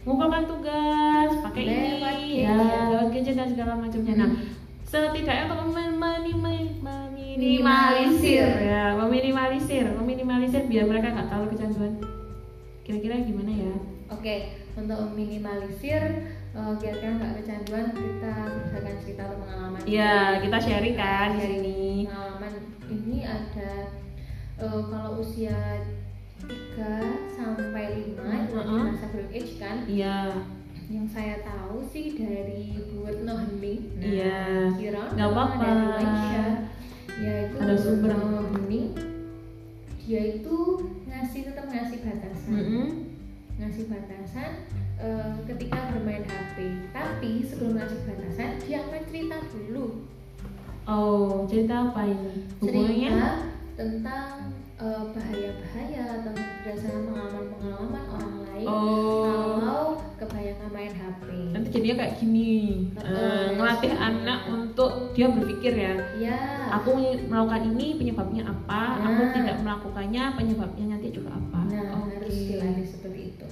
ngumpulkan 0.01 0.43
tugas 0.43 1.29
pakai 1.41 1.63
Lewat 1.63 2.15
ini, 2.19 2.41
ya 2.41 2.57
lewat 2.89 3.07
gadget 3.13 3.37
dan 3.37 3.47
segala 3.47 3.77
macamnya. 3.77 4.13
Nah 4.17 4.29
Hmm. 4.33 4.41
setidaknya 4.85 5.45
untuk 5.45 5.73
meminimalisir 5.73 8.49
ya 8.63 8.95
meminimalisir 8.95 9.85
meminimalisir 9.91 10.61
biar 10.65 10.85
mereka 10.85 11.11
nggak 11.11 11.27
tahu 11.27 11.43
kecanduan 11.51 11.99
kira-kira 12.81 13.21
gimana 13.21 13.51
ya 13.51 13.73
Oke, 14.05 14.53
untuk 14.77 15.01
meminimalisir 15.09 16.01
eh, 16.53 16.73
biar 16.77 16.93
kalian 16.95 17.17
nggak 17.17 17.33
kecanduan, 17.41 17.85
kita 17.89 18.33
berdasarkan 18.45 18.95
cerita 19.01 19.21
atau 19.25 19.37
pengalaman. 19.41 19.81
Iya, 19.81 20.45
kita 20.45 20.57
sharing 20.61 20.93
kan 20.93 21.33
di 21.33 21.41
Sharing 21.41 21.61
sini. 21.65 21.84
Eh, 24.65 24.81
kalau 24.89 25.21
usia 25.21 25.85
3 26.41 26.49
sampai 27.29 27.83
5 28.01 28.17
itu 28.17 28.53
lagi 28.57 28.73
Mm-mm. 28.73 28.85
masa 28.89 29.05
growing 29.13 29.31
age 29.31 29.53
kan. 29.57 29.77
Iya, 29.85 30.17
Yang 30.85 31.07
saya 31.13 31.35
tahu 31.41 31.81
sih 31.85 32.13
dari 32.13 32.73
Bu 32.89 33.05
Retno 33.05 33.33
Hening. 33.35 33.81
Iya. 33.97 34.73
Kira 34.73 35.01
Nggak 35.13 35.29
apa-apa. 35.29 35.65
Malaysia. 35.65 36.45
Yaitu 37.15 37.55
Ada 37.61 37.75
sumber. 37.77 38.13
Hening. 38.53 38.87
Dia 40.01 40.21
itu 40.37 40.57
ngasih 41.05 41.41
tetap 41.49 41.65
ngasih 41.65 41.97
batasan 42.01 42.53
Mm-mm. 42.53 42.85
ngasih 43.57 43.83
batasan 43.89 44.49
eh, 44.97 45.33
ketika 45.45 45.77
bermain 45.89 46.21
HP. 46.21 46.57
Tapi 46.89 47.31
sebelum 47.41 47.77
ngasih 47.77 47.99
batasan, 48.03 48.49
dia 48.61 48.81
akan 48.81 49.01
cerita 49.05 49.37
dulu. 49.49 49.85
Oh, 50.85 51.45
cerita 51.49 51.89
apa 51.89 52.01
ini? 52.05 52.45
Cerita 52.61 53.29
Tentang 53.75 54.55
eh, 54.75 55.03
bahaya-bahaya 55.11 56.03
atau 56.19 56.31
berdasarkan 56.31 57.01
pengalaman-pengalaman 57.05 58.03
orang 58.07 58.35
lain 58.47 58.67
Oh. 58.67 59.59
kalau 59.59 59.87
kebanyakan 60.15 60.69
main 60.71 60.91
HP. 60.91 61.21
Nanti 61.51 61.67
jadinya 61.69 61.95
kayak 61.99 62.13
gini. 62.17 62.55
Eh, 62.95 63.47
ngelatih 63.53 63.93
anak 63.93 64.39
untuk 64.47 65.11
dia 65.11 65.27
berpikir 65.27 65.75
ya. 65.75 65.93
Ya. 66.15 66.39
Aku 66.71 66.95
melakukan 67.27 67.67
ini 67.69 67.99
penyebabnya 67.99 68.47
apa? 68.47 68.99
Aku 69.03 69.21
Nah. 69.21 69.33
tidak 69.33 69.55
melakukannya 69.59 70.23
penyebabnya 70.33 70.85
nanti 70.89 71.07
juga 71.11 71.35
apa? 71.35 71.59
Nah, 71.67 71.99
Oke. 71.99 72.15
harus 72.15 72.31
dilatih 72.47 72.87
seperti 72.87 73.21
itu. 73.31 73.47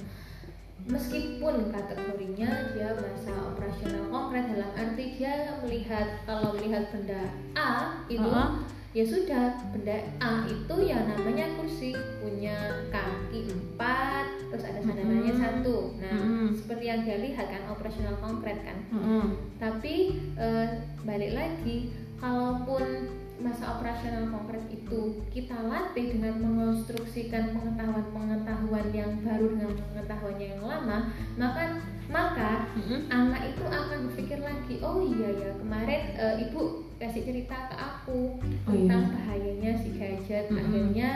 Meskipun 0.84 1.54
kategorinya 1.68 2.48
dia 2.72 2.92
masa 2.92 3.32
operasional 3.48 4.04
konkret 4.08 4.44
dalam 4.52 4.68
arti 4.74 5.16
dia 5.16 5.56
melihat 5.60 6.20
kalau 6.24 6.52
melihat 6.52 6.92
benda 6.92 7.32
A 7.56 8.04
itu 8.06 8.20
Heeh. 8.20 8.48
Ya 8.94 9.02
sudah 9.02 9.58
benda 9.74 10.06
A 10.22 10.46
itu 10.46 10.74
ya 10.86 11.02
namanya 11.02 11.50
kursi 11.58 11.98
punya 12.22 12.86
kaki 12.94 13.50
empat 13.50 14.26
terus 14.54 14.62
ada 14.62 14.78
sandarannya 14.78 15.34
Mm-mm. 15.34 15.42
satu. 15.42 15.98
Nah, 15.98 16.14
Mm-mm. 16.14 16.48
seperti 16.54 16.84
yang 16.86 17.02
dia 17.02 17.18
lihat 17.18 17.50
kan 17.50 17.66
operasional 17.66 18.14
konkret 18.22 18.62
kan. 18.62 18.78
Mm-mm. 18.94 19.34
Tapi 19.58 20.22
eh, 20.38 20.68
balik 21.02 21.34
lagi, 21.34 21.90
kalaupun 22.22 23.10
masa 23.36 23.74
operasional 23.74 24.30
konkret 24.30 24.62
itu 24.68 25.00
kita 25.28 25.58
latih 25.60 26.14
dengan 26.14 26.38
mengonstruksikan 26.38 27.50
pengetahuan-pengetahuan 27.50 28.86
yang 28.90 29.10
baru 29.20 29.46
dengan 29.50 29.72
pengetahuannya 29.74 30.46
yang 30.48 30.62
lama, 30.62 30.98
maka 31.34 31.62
maka 32.04 32.68
Mm-mm. 32.74 33.08
anak 33.08 33.42
itu 33.50 33.62
akan 33.64 33.98
berpikir 34.06 34.38
lagi, 34.38 34.78
oh 34.78 35.00
iya 35.00 35.28
ya 35.34 35.50
kemarin 35.56 36.02
eh, 36.14 36.34
ibu 36.44 36.60
kasih 36.94 37.22
cerita 37.22 37.56
ke 37.68 37.76
aku 37.76 38.38
Oh, 38.38 38.70
tentang 38.70 39.02
iya. 39.02 39.12
bahayanya 39.12 39.72
si 39.74 39.88
gadget, 39.92 40.46
Mm-mm. 40.46 40.60
akhirnya 40.60 41.10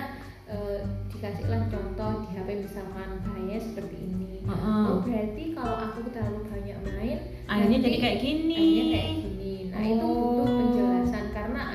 eh, 0.46 0.80
dikasihlah 1.08 1.68
contoh 1.68 2.12
di 2.24 2.34
HP 2.34 2.48
misalkan 2.58 3.20
bahaya 3.22 3.58
seperti 3.58 3.96
ini. 4.00 4.42
Heeh. 4.42 4.84
Oh 4.88 4.98
berarti 5.00 5.44
kalau 5.52 5.76
aku 5.78 6.08
terlalu 6.08 6.40
banyak 6.46 6.78
main 6.82 7.18
Akhirnya 7.46 7.78
jadi 7.80 7.96
kayak 7.98 8.18
gini. 8.18 8.56
akhirnya 8.56 8.84
kayak 8.90 9.16
gini. 9.22 9.54
Nah 9.68 9.82
itu 9.86 10.02
Oh. 10.02 10.16
butuh 10.18 10.48
penjelasan 10.48 10.88
karena 10.88 10.97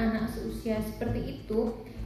anak 0.04 0.26
seusia 0.28 0.78
seperti 0.80 1.40
itu 1.40 1.62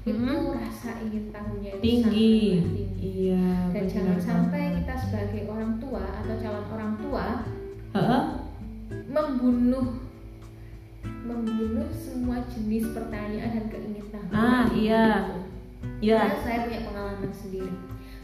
itu 0.07 0.15
Mhm. 0.15 0.55
rasa 0.55 1.03
ingin 1.03 1.35
tahunya 1.35 1.71
itu 1.75 1.83
tinggi. 1.83 1.99
sangat 1.99 2.71
tinggi. 2.79 3.03
Iya. 3.27 3.43
Dan 3.43 3.71
benar 3.73 3.91
jangan 3.91 4.19
sampai 4.23 4.61
kita 4.79 4.93
sebagai 4.95 5.41
orang 5.51 5.71
tua 5.77 6.03
atau 6.23 6.35
calon 6.39 6.65
orang 6.71 6.93
tua 6.97 7.25
Heeh. 7.91 8.21
membunuh 9.07 9.87
membunuh 11.27 11.89
semua 11.91 12.39
jenis 12.47 12.87
pertanyaan 12.95 13.51
dan 13.51 13.65
keinginan. 13.67 14.25
Ah, 14.31 14.63
iya. 14.71 15.07
Iya. 15.99 16.19
Karena 16.23 16.39
saya 16.39 16.57
punya 16.67 16.79
pengalaman 16.87 17.31
sendiri. 17.35 17.71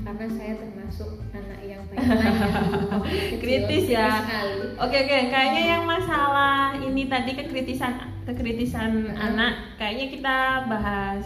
Karena 0.04 0.26
saya 0.30 0.54
termasuk 0.58 1.10
anak 1.32 1.60
yang 1.64 1.82
banyak 1.90 3.40
Kritis 3.40 3.86
ya. 3.88 4.20
sekali. 4.20 4.76
Oke 4.76 4.98
oke, 5.00 5.18
kayaknya 5.30 5.64
yang 5.70 5.84
masalah 5.84 6.76
ini 6.76 7.08
tadi 7.08 7.32
kekritisan 7.34 7.94
kekritisan 8.24 8.92
Heeh. 9.06 9.16
anak, 9.16 9.54
kayaknya 9.76 10.06
kita 10.12 10.38
bahas 10.68 11.24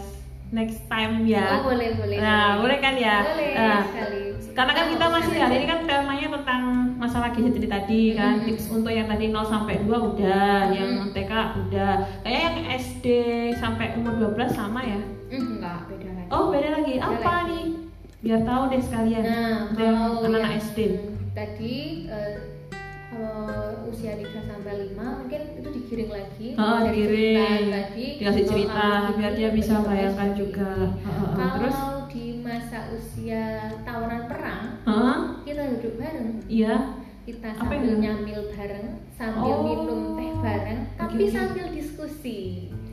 next 0.48 0.86
time 0.86 1.22
ya. 1.22 1.58
Oh 1.58 1.68
boleh 1.68 1.92
boleh. 1.94 2.16
Nah, 2.18 2.58
boleh 2.58 2.78
kan 2.78 2.94
ya? 2.94 3.16
Boleh 3.24 3.50
Nah, 3.52 3.80
sekali. 3.84 4.22
Karena 4.54 4.72
kan 4.74 4.86
kita 4.90 5.06
masih 5.08 5.34
hari 5.36 5.54
ini 5.56 5.66
kan 5.66 5.80
temanya 5.84 6.28
tentang 6.32 6.62
masalah 6.98 7.30
gadget 7.30 7.62
tadi 7.64 8.02
kan 8.12 8.34
Mhm. 8.36 8.46
tips 8.48 8.66
untuk 8.72 8.90
yang 8.90 9.06
tadi 9.06 9.30
0 9.30 9.44
sampai 9.44 9.74
2 9.82 9.98
udah, 10.08 10.54
Mhm. 10.66 10.74
yang 10.74 10.90
TK 11.12 11.32
udah. 11.60 11.92
Kayaknya 12.20 12.42
yang 12.44 12.58
SD 12.74 13.06
sampai 13.54 13.94
umur 13.94 14.18
12 14.18 14.50
sama 14.50 14.82
ya. 14.82 14.98
Hmm, 15.28 15.58
enggak 15.58 15.78
beda 15.86 16.10
lagi. 16.10 16.28
Oh, 16.28 16.44
beda 16.48 16.68
lagi. 16.72 16.92
Beda 16.96 17.06
Apa 17.06 17.30
lagi. 17.36 17.50
nih? 17.52 17.64
Biar 18.18 18.42
tahu 18.42 18.62
deh 18.68 18.82
sekalian. 18.82 19.22
Nah, 19.22 19.70
yang 19.72 19.96
kalau 20.10 20.26
anak-anak 20.26 20.58
SD. 20.60 20.78
tadi 21.30 21.74
eh, 22.10 22.34
eh, 23.12 23.70
usia 23.86 24.12
3 24.12 24.26
sampai 24.42 24.90
5 24.90 24.98
mungkin 25.22 25.42
itu 25.54 25.68
digiring 25.70 26.10
lagi 26.10 26.48
Oh, 26.52 26.82
dari 26.82 26.98
giring. 26.98 27.38
cerita 27.38 27.70
tadi 27.70 28.06
Dikasih 28.18 28.42
Oh, 28.42 28.48
cerita, 28.48 28.82
kalau 28.82 29.12
biar 29.14 29.32
dia 29.32 29.50
bisa 29.50 29.74
bayangkan 29.80 30.30
juga. 30.34 30.70
ini. 30.74 30.98
Heeh, 30.98 31.30
kalau 31.32 31.54
terus? 31.54 31.76
di 32.08 32.24
masa 32.40 32.78
usia 32.90 33.44
tawanan 33.80 34.26
perang 34.26 34.64
Hah? 34.82 35.18
kita 35.44 35.62
duduk 35.70 35.94
bareng 35.94 36.42
Iya. 36.48 36.98
kita 37.22 37.48
Apa 37.52 37.70
sambil 37.70 37.80
yang- 37.86 38.00
nyamil 38.18 38.40
bareng 38.50 38.86
sambil 39.12 39.54
Oh. 39.54 39.62
minum 39.62 40.00
teh 40.16 40.32
bareng 40.34 40.80
tapi 40.96 41.14
oke. 41.20 41.30
sambil 41.30 41.66
diskusi 41.70 42.38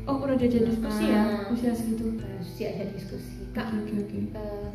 Oh, 0.05 0.21
udah 0.21 0.35
diajak 0.35 0.69
diskusi 0.69 1.09
ya 1.09 1.23
Ah. 1.41 1.49
usia 1.49 1.73
segitu. 1.73 2.13
Terus 2.13 2.47
diajak 2.53 2.89
diskusi 2.93 3.49
kak 3.49 3.73
oke, 3.73 3.89
oke. 3.95 4.19
eh, 4.29 4.67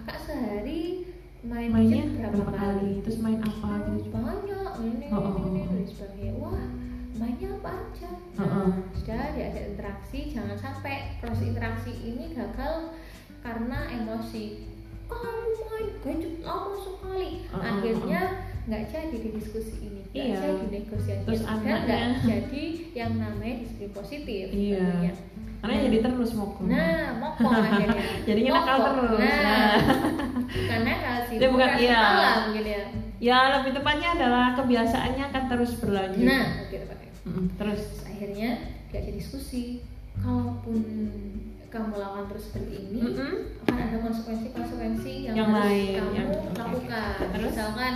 kakak 0.00 0.18
sehari 0.20 0.82
main 1.40 1.70
Mainnya 1.70 2.02
berapa 2.30 2.50
kali? 2.50 2.98
Terus 3.00 3.18
main 3.18 3.38
apa 3.38 3.70
gitu? 3.92 4.10
banyak 4.10 4.72
ini 4.80 5.06
Oh, 5.08 5.18
oh, 5.18 5.34
ini 5.44 5.60
oh. 5.60 5.66
dan 5.68 5.84
sebagainya 5.84 6.32
wah 6.36 6.64
mainnya 7.14 7.48
apa 7.52 7.70
aja 7.84 8.10
Oh, 8.34 8.42
oh. 8.42 8.46
nah, 8.64 8.70
sudah 8.92 9.34
diajak 9.34 9.64
interaksi 9.68 10.18
jangan 10.28 10.54
sampai 10.54 10.94
proses 11.18 11.46
interaksi 11.48 11.92
ini 11.96 12.30
gagal 12.30 12.94
karena 13.40 13.78
emosi 13.88 14.44
kamu 15.04 15.40
main 15.64 15.88
gadget 15.98 16.34
lama 16.40 16.74
sekali 16.76 17.30
Oh, 17.48 17.54
oh, 17.54 17.62
akhirnya 17.64 18.22
nggak 18.64 18.82
jadi 18.86 19.16
di 19.16 19.30
diskusi 19.32 19.74
ini 19.80 20.02
nggak 20.04 20.26
Iya. 20.28 20.38
jadi 20.38 20.66
negosiasi 20.68 21.24
Terus 21.24 21.42
anaknya- 21.42 21.86
nggak 21.88 22.02
jadi 22.20 22.64
yang 22.92 23.12
namanya 23.16 23.54
diskusi 23.62 23.86
positif 23.88 24.44
Iya. 24.50 24.78
tentunya. 24.78 25.12
Karena 25.68 25.84
jadi 25.84 25.98
terus 26.00 26.30
mokong. 26.32 26.66
Nah, 26.66 27.04
mokong 27.14 27.52
akhirnya. 27.52 28.02
Jadinya 28.28 28.50
nakal 28.56 28.76
terus. 28.82 29.10
Nah, 29.14 29.36
Nah. 29.38 29.74
bukan 30.48 30.80
nakal 30.82 31.16
sih. 31.28 31.36
Dia 31.36 31.48
bukan- 31.48 31.70
bukan 31.70 31.84
iya. 31.84 32.00
ya. 32.64 32.82
Ya 33.18 33.38
lebih 33.52 33.74
tepatnya 33.74 34.08
adalah 34.14 34.54
kebiasaannya 34.54 35.24
akan 35.28 35.42
terus 35.46 35.72
berlanjut. 35.76 36.24
Nah, 36.24 36.46
gitu. 36.66 36.86
Mm-mm. 37.28 37.44
Terus 37.54 37.80
Terus 37.84 38.00
akhirnya 38.04 38.50
diajak 38.88 39.12
diskusi. 39.12 39.84
Kalaupun 40.16 40.80
kamu 41.68 41.94
lakukan 41.94 42.26
terus 42.26 42.44
seperti 42.48 42.74
ini, 42.80 43.00
Mm-mm. 43.04 43.32
akan 43.62 43.76
ada 43.78 43.96
konsekuensi-konsekuensi 44.00 45.12
yang, 45.28 45.34
Yang 45.36 45.48
harus 45.52 45.62
lain, 45.62 45.94
kamu 45.94 46.12
yang- 46.16 46.30
lakukan. 46.56 47.12
oke. 47.14 47.24
Terus? 47.36 47.50
Misalkan 47.52 47.94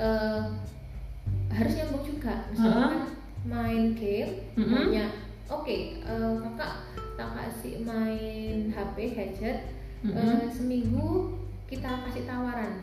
eh, 0.00 0.40
harus 1.50 1.72
nyambung 1.74 2.02
juga. 2.02 2.34
Misalkan 2.48 2.92
main 3.42 3.84
game, 3.92 4.32
Mm-mm. 4.54 4.66
maunya, 4.66 5.06
oke, 5.46 5.76
eh, 5.98 6.32
kakak 6.40 6.72
tak 7.20 7.36
kasih 7.36 7.84
main 7.84 8.72
HP 8.72 8.96
gadget 9.12 9.58
Mm-mm. 10.00 10.16
eh, 10.16 10.48
seminggu 10.48 11.36
kita 11.68 12.00
kasih 12.02 12.24
tawaran 12.24 12.80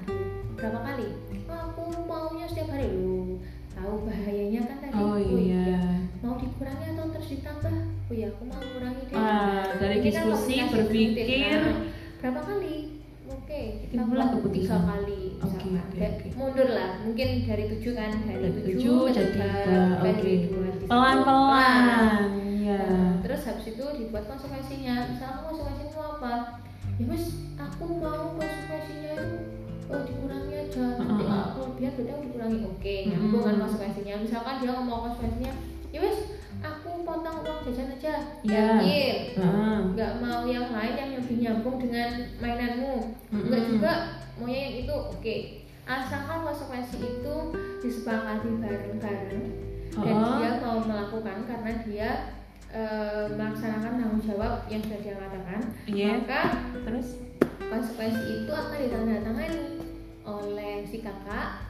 berapa 0.53 0.77
kali? 0.79 1.09
"Ah, 1.49 1.65
aku 1.67 2.05
maunya 2.05 2.45
setiap 2.45 2.69
hari 2.69 2.85
lu 2.87 3.41
tahu 3.67 4.05
bahayanya 4.05 4.61
kan 4.63 4.77
tadi 4.79 4.93
Oh 4.95 5.17
iya. 5.17 6.05
mau 6.19 6.37
dikurangi 6.37 6.93
atau 6.93 7.09
terus 7.09 7.29
ditambah 7.31 7.75
oh 8.03 8.13
ya 8.13 8.29
aku 8.29 8.43
mau 8.45 8.61
kurangi 8.61 9.03
deh 9.05 9.15
Ah, 9.15 9.73
dari 9.75 9.97
Ini 9.99 10.09
kan 10.09 10.25
diskusi, 10.29 10.55
berpikir. 10.63 11.57
Nah, 11.57 11.77
berapa 12.19 12.41
kali 12.43 12.75
Timbullah 13.87 14.27
buat 14.27 14.35
keputusan. 14.39 14.67
tiga 14.67 14.77
kali 14.83 15.21
oke, 15.37 15.67
Dan 15.93 16.11
oke. 16.13 16.27
mundur 16.33 16.67
lah 16.69 16.89
mungkin 17.01 17.27
dari 17.43 17.63
tujuh 17.67 17.91
kan 17.93 18.11
dari, 18.19 18.37
Dari 18.37 18.51
tujuh, 18.53 18.73
tujuh 18.73 18.97
ke 18.99 19.11
jadi 19.11 19.29
tiga, 19.29 19.47
tiga, 19.47 19.79
dua, 19.97 20.11
di 20.13 20.23
situ. 20.37 20.85
Pelan-pelan. 20.87 22.21
Ya. 22.59 22.81
Nah, 22.83 23.11
terus 23.21 23.41
habis 23.43 23.65
itu 23.69 23.85
dibuat 23.95 24.23
konsekuensinya 24.25 24.95
misalnya 25.07 25.39
konsekuensinya 25.41 25.85
apa 26.09 26.33
ya 26.93 27.05
mas 27.05 27.25
aku 27.55 27.83
mau 27.95 28.33
konsekuensinya 28.33 29.11
itu 29.13 29.37
oh 29.87 30.01
dikurangi 30.03 30.53
aja 30.57 30.83
nanti 30.97 31.13
Heeh. 31.15 31.29
kalau 31.29 31.47
kelebihan 31.53 31.91
berarti 31.93 32.11
aku 32.11 32.21
dikurangi 32.25 32.57
oke 32.65 32.95
Mm. 32.97 33.07
nyambung 33.07 33.43
kan 33.43 33.55
konsekuensinya 33.57 34.13
misalkan 34.19 34.55
dia 34.59 34.71
ngomong 34.73 34.99
konsekuensinya 35.05 35.53
ya 35.87 35.99
mas 36.01 36.17
aku 36.61 37.05
potong 37.05 37.37
uang 37.45 37.59
jajan 37.69 37.93
aja. 37.93 38.15
Ah. 39.37 39.79
nggak 39.93 40.13
mau 40.21 40.41
yang 40.45 40.69
lain 40.73 40.93
yang 40.97 41.11
lebih 41.17 41.35
nyambung 41.41 41.77
dengan 41.81 42.09
mainanmu. 42.41 42.95
Nggak 43.29 43.61
juga 43.69 43.91
maunya 44.37 44.59
yang 44.69 44.75
itu. 44.85 44.95
Oke. 45.13 45.35
Asalkan 45.87 46.43
konsekuensi 46.43 46.97
itu 46.99 47.35
disepakati 47.79 48.49
bareng-bareng. 48.59 49.45
Dan 49.97 50.13
Oh. 50.13 50.37
dia 50.37 50.61
mau 50.61 50.77
melakukan 50.83 51.47
karena 51.49 51.71
dia 51.81 52.09
eh, 52.67 53.25
melaksanakan 53.31 53.95
tanggung 53.95 54.21
jawab 54.21 54.67
yang 54.67 54.83
sudah 54.83 54.99
dia 54.99 55.15
katakan. 55.15 55.61
Iya. 55.87 56.09
maka 56.19 56.41
Terus? 56.83 57.07
konsekuensi 57.57 58.43
itu 58.43 58.51
akan 58.51 58.77
ditandatangani 58.77 59.63
oleh 60.27 60.83
si 60.83 60.99
kakak. 60.99 61.63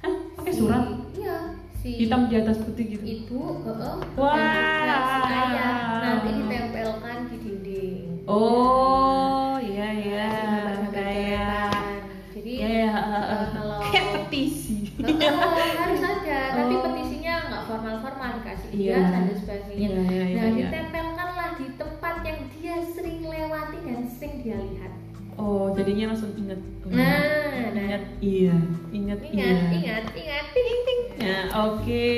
Hah, 0.00 0.14
pakai 0.40 0.52
surat? 0.56 0.84
Iya 1.12 1.60
si 1.80 1.90
hitam 1.98 2.28
di 2.28 2.36
atas 2.36 2.60
putih 2.60 2.84
gitu. 2.90 3.04
ibu 3.04 3.40
heeh, 3.62 3.94
Wah. 4.14 4.36
juga 4.36 4.96
si 5.00 5.20
ayah 5.26 5.72
nanti 5.98 6.28
ditempelkan 6.34 7.16
di 7.26 7.36
dinding 7.38 8.04
Oh, 8.24 9.58
iya 9.58 9.88
iya. 9.92 10.28
Gambar-gambar 10.30 10.92
Kayak 10.92 11.72
coretan. 11.72 11.98
jadi 12.30 12.50
ya 12.54 12.68
ya, 12.70 12.92
eh, 12.94 13.46
kalau 13.50 13.78
kayak 13.82 14.06
petisi. 14.20 14.76
Heeh, 14.94 15.34
harus 15.80 16.02
ada 16.04 16.38
tapi 16.52 16.72
Oh. 16.72 16.82
petisinya 16.84 17.34
nggak 17.42 17.62
formal-formal 17.64 18.28
dikasih 18.38 18.68
Iya. 18.70 18.94
hias 18.94 19.08
dan 19.10 19.24
sebagainya 19.34 19.88
Iya, 19.88 20.00
iya, 20.04 20.22
iya, 20.22 20.36
nah 20.36 20.46
iya. 20.46 20.56
ditempelkanlah 20.62 21.50
di 21.56 21.66
tempat 21.74 22.14
yang 22.22 22.40
dia 22.50 22.76
sering 22.86 23.20
lewati 23.24 23.78
dan 23.80 24.00
sering 24.06 24.34
dia 24.38 24.56
lihat 24.58 24.92
Oh, 25.34 25.72
jadinya 25.72 26.12
langsung 26.12 26.36
inget. 26.36 26.60
nah 26.84 27.24
nah 27.72 27.80
Ingat 27.80 28.04
iya, 28.20 28.56
ingat 28.90 29.18
ingat 29.24 29.30
iya. 29.32 29.56
ingat 29.72 30.04
ingat 30.12 30.29
ting 30.50 30.64
ting 30.64 30.82
ting 30.82 31.00
Ya, 31.20 31.38
oke. 31.54 32.08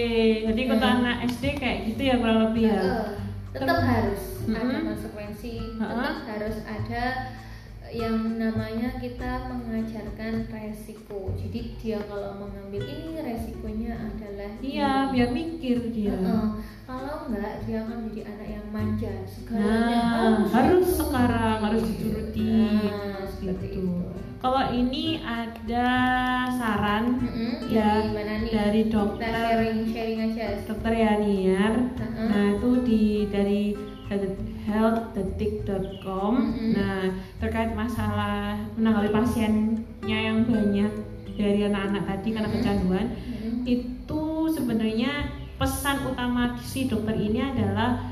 Jadi 0.47 0.61
kota 0.65 0.87
Hmm. 0.87 0.97
anak 1.01 1.17
SD 1.27 1.45
kayak 1.55 1.79
gitu 1.85 2.03
ya 2.03 2.15
kurang 2.17 2.39
lebih 2.47 2.65
ya. 2.67 2.83
Tetap 3.51 3.67
Terus- 3.69 3.85
harus 3.85 4.23
ada 4.43 4.59
Mm-mm. 4.65 4.85
konsekuensi 4.89 5.53
Heeh. 5.75 5.91
tetap 5.93 6.17
harus 6.27 6.57
ada 6.65 7.05
yang 7.93 8.17
namanya 8.37 8.97
kita 8.97 9.31
mengajarkan 9.47 10.49
resiko 10.49 11.29
jadi 11.35 11.61
dia 11.77 11.99
kalau 12.03 12.41
mengambil 12.41 12.81
ini 12.81 13.21
resikonya 13.21 13.93
adalah 14.03 14.51
Iya, 14.59 14.89
ini. 14.89 15.11
biar 15.13 15.29
mikir 15.31 15.79
dia. 15.91 16.17
Heeh. 16.17 16.47
Kalau 16.83 17.29
enggak 17.29 17.63
dia 17.63 17.85
akan 17.85 17.97
menjadi 18.03 18.23
anak 18.31 18.49
yang 18.51 18.67
manja. 18.69 19.13
Segalanya 19.25 20.01
Nah, 20.01 20.49
harus 20.49 20.89
itu. 20.89 20.97
sekarang 20.99 21.59
harus 21.61 21.83
dituruti. 21.85 22.49
Nah, 22.49 23.21
seperti 23.27 23.67
Gitu. 23.69 23.85
itu. 23.85 24.22
Kalau 24.43 24.75
ini 24.75 25.23
ada 25.23 25.89
saran 26.51 27.15
Mm-mm, 27.23 27.71
ya 27.71 28.03
dari 28.11 28.51
dari 28.51 28.83
Kita 28.83 28.91
dokter 28.91 29.31
sharing 29.31 29.87
sharing 29.87 30.19
aja. 30.19 30.47
dokter 30.67 30.93
Yaniar. 30.93 31.75
Heeh. 31.95 32.27
Nah, 32.27 32.59
itu 32.59 32.71
di 32.83 33.03
dari 33.31 33.71
healthdetik.com. 34.67 36.33
Mm-mm. 36.35 36.75
Nah, 36.75 37.07
terkait 37.39 37.71
masalah 37.73 38.59
menangani 38.75 39.15
pasiennya 39.15 40.19
yang 40.19 40.43
banyak 40.43 40.91
dari 41.33 41.61
anak-anak 41.63 42.03
tadi 42.05 42.29
karena 42.35 42.49
Mm-mm. 42.51 42.59
kecanduan, 42.61 43.07
Mm-mm. 43.15 43.63
itu 43.63 44.23
sebenarnya 44.51 45.13
pesan 45.55 46.03
utama 46.03 46.59
si 46.59 46.91
dokter 46.91 47.15
ini 47.15 47.39
adalah 47.39 48.11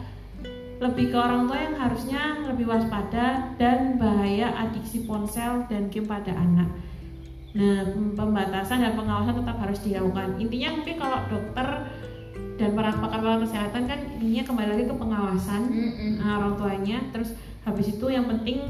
lebih 0.80 1.12
ke 1.12 1.16
orang 1.20 1.44
tua 1.44 1.60
yang 1.60 1.76
harusnya 1.76 2.22
lebih 2.48 2.64
waspada 2.64 3.52
dan 3.60 4.00
bahaya 4.00 4.48
adiksi 4.56 5.04
ponsel 5.04 5.68
dan 5.68 5.92
game 5.92 6.08
pada 6.08 6.32
anak. 6.32 6.72
Nah, 7.52 7.84
pem- 7.92 8.16
pembatasan 8.16 8.80
dan 8.80 8.96
pengawasan 8.96 9.44
tetap 9.44 9.60
harus 9.60 9.78
dilakukan. 9.84 10.40
Intinya 10.40 10.80
mungkin 10.80 10.96
kalau 10.96 11.18
dokter 11.28 11.68
dan 12.56 12.76
para 12.76 12.96
pakar-pakar 12.96 13.40
kesehatan 13.44 13.82
kan 13.88 13.98
intinya 14.16 14.42
kembali 14.48 14.68
lagi 14.72 14.84
ke 14.88 14.96
pengawasan 14.96 15.62
Mm-mm. 15.68 16.12
nah, 16.16 16.40
orang 16.40 16.54
tuanya. 16.56 16.98
Terus 17.12 17.36
habis 17.68 17.86
itu 17.92 18.06
yang 18.08 18.24
penting, 18.24 18.64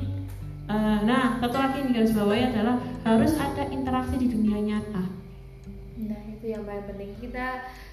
eh, 0.66 0.98
nah 1.06 1.38
satu 1.38 1.56
lagi 1.62 1.76
yang 1.86 1.90
garis 1.94 2.10
bawahi 2.10 2.42
adalah 2.50 2.74
harus 3.06 3.32
ada 3.38 3.70
interaksi 3.70 4.18
di 4.18 4.26
dunia 4.34 4.58
nyata. 4.58 5.19
Itu 6.40 6.56
yang 6.56 6.64
paling 6.64 6.88
penting. 6.88 7.10
Kita 7.20 7.46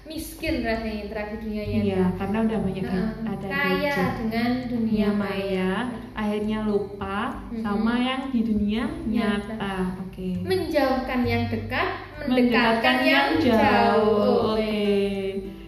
miskin 0.08 0.64
rasanya 0.64 1.04
interaksi 1.04 1.36
dunia 1.44 1.64
nyata. 1.68 1.84
Iya, 1.84 2.04
karena 2.16 2.38
udah 2.42 2.58
banyak 2.64 2.84
Heeh. 2.88 3.08
ada 3.28 3.46
Kaya 3.46 3.76
gadget. 3.76 4.12
dengan 4.16 4.50
dunia 4.64 4.88
dunia 4.88 5.08
maya. 5.12 5.72
akhirnya 6.18 6.58
lupa 6.66 7.18
Mm-mm. 7.46 7.62
sama 7.62 7.94
yang 7.94 8.32
di 8.32 8.40
dunia 8.42 8.88
Nyata. 9.04 9.52
nyata. 9.54 9.76
Oke. 10.02 10.28
Menjauhkan 10.42 11.20
yang 11.22 11.44
dekat, 11.46 11.88
mendekatkan 12.24 12.96
yang 13.04 13.26
jauh. 13.38 14.56
Oke. 14.56 14.88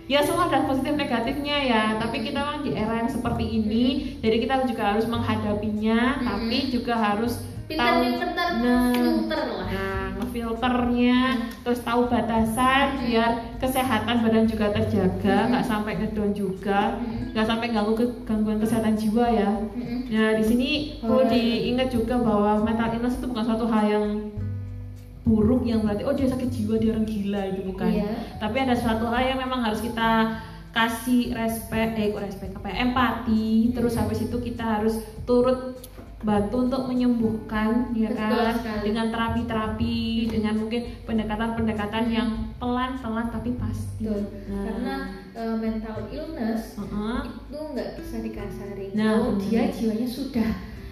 Ya 0.08 0.18
semua 0.24 0.48
ada 0.48 0.66
positif 0.66 0.96
negatifnya 0.96 1.56
ya, 1.62 1.82
tapi 2.00 2.24
kita 2.24 2.42
memang 2.42 2.66
di 2.66 2.74
era 2.74 2.98
yang 2.98 3.06
seperti 3.06 3.46
ini, 3.46 3.86
jadi 4.18 4.42
kita 4.42 4.66
juga 4.66 4.90
harus 4.90 5.06
menghadapinya, 5.06 6.18
Mm-mm. 6.18 6.26
tapi 6.26 6.56
juga 6.66 6.94
harus 6.98 7.38
Pintar-pintar 7.70 8.48
nah, 8.58 8.90
filter 8.90 9.42
lah. 9.46 9.68
Nah, 9.70 10.06
ngefilternya, 10.18 11.20
terus 11.62 11.80
tahu 11.86 12.10
batasan 12.10 12.98
Mm-mm. 12.98 13.06
biar 13.06 13.30
kesehatan 13.62 14.26
badan 14.26 14.44
juga 14.50 14.74
terjaga, 14.74 15.46
Mm-mm. 15.46 15.50
nggak 15.54 15.66
sampai 15.70 15.92
ngedon 16.02 16.30
juga, 16.34 16.98
Mm-mm. 16.98 17.30
nggak 17.30 17.46
sampai 17.46 17.66
ganggu 17.70 17.94
ke 17.94 18.06
gangguan 18.26 18.58
kesehatan 18.58 18.98
jiwa 18.98 19.26
ya. 19.30 19.50
Mm-mm. 19.54 20.10
Nah, 20.10 20.30
di 20.34 20.44
sini 20.44 20.68
perlu 20.98 21.30
diingat 21.30 21.94
juga 21.94 22.18
bahwa 22.18 22.66
mental 22.66 22.90
illness 22.90 23.22
itu 23.22 23.30
bukan 23.30 23.44
suatu 23.46 23.66
hal 23.70 23.84
yang 23.86 24.06
buruk 25.22 25.62
yang 25.62 25.86
berarti 25.86 26.02
oh 26.02 26.10
dia 26.16 26.26
sakit 26.26 26.48
jiwa 26.50 26.74
dia 26.74 26.90
orang 26.90 27.06
gila 27.06 27.42
itu 27.54 27.62
bukan 27.62 27.86
Iya. 27.86 28.18
tapi 28.42 28.56
ada 28.66 28.74
suatu 28.74 29.06
hal 29.06 29.22
yang 29.30 29.38
memang 29.38 29.62
harus 29.62 29.78
kita 29.78 30.42
kasih 30.74 31.30
respect 31.38 31.94
eh 31.94 32.10
kok 32.10 32.24
respect 32.24 32.52
apa 32.58 32.66
ya 32.66 32.88
empati 32.88 33.70
terus 33.70 33.94
habis 33.94 34.26
itu 34.26 34.34
kita 34.42 34.80
harus 34.80 34.98
turut 35.22 35.78
bantu 36.20 36.56
untuk 36.62 36.82
menyembuhkan 36.84 37.90
ya 37.92 38.12
kan 38.12 38.52
sekali. 38.54 38.82
dengan 38.86 39.08
terapi-terapi 39.08 39.96
dengan 40.28 40.54
mungkin 40.54 40.80
pendekatan-pendekatan 41.02 42.04
yang 42.06 42.28
pelan-pelan 42.56 43.26
tapi 43.26 43.56
pasti 43.56 44.04
Betul. 44.04 44.28
Nah. 44.46 44.62
Karena 44.62 44.94
eh, 45.32 45.54
mental 45.56 45.98
illness 46.08 46.76
Heeh. 46.76 47.20
itu 47.24 47.58
nggak 47.72 47.88
bisa 47.96 48.16
dikasari. 48.18 48.86
Nah, 48.92 49.08
Kalau 49.10 49.28
benar. 49.32 49.42
dia 49.42 49.62
jiwanya 49.70 50.08
sudah 50.08 50.50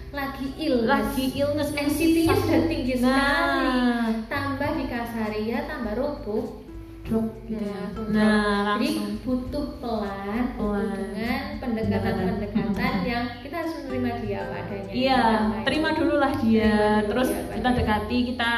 lagi 0.09 0.47
illness, 0.57 0.89
lagi 0.89 1.25
illness 1.35 1.69
NCT-nya 1.71 2.33
sudah 2.35 2.61
tinggi 2.65 2.93
sekali. 2.95 3.77
nah 3.77 4.09
Tambah 4.25 4.69
dikasari 4.75 5.41
ya 5.45 5.59
tambah 5.63 5.93
roboh. 5.93 6.65
drop 7.01 7.25
gitu 7.43 7.57
Nah, 7.57 7.65
ya. 7.65 7.73
langsung 7.79 8.05
nah 8.11 8.77
Jadi 8.77 8.87
langsung 8.91 9.13
butuh 9.19 9.65
pelan, 9.77 10.43
butuh 10.53 10.77
Pelan. 10.77 10.93
dengan 11.09 11.41
pendekatan-pendekatan 11.57 12.93
yang 13.03 13.25
menerima 13.89 14.21
dia 14.21 14.39
apa 14.39 14.55
adanya. 14.61 14.91
Iya, 14.91 15.17
Yang 15.17 15.25
pertama 15.41 15.65
terima 15.65 15.89
dulu 15.91 16.15
lah 16.15 16.31
dia. 16.35 16.61
Terima 16.63 16.85
dulu 16.95 17.09
Terus 17.09 17.27
dia, 17.29 17.53
kita 17.57 17.69
dekati, 17.73 18.17
kita 18.29 18.53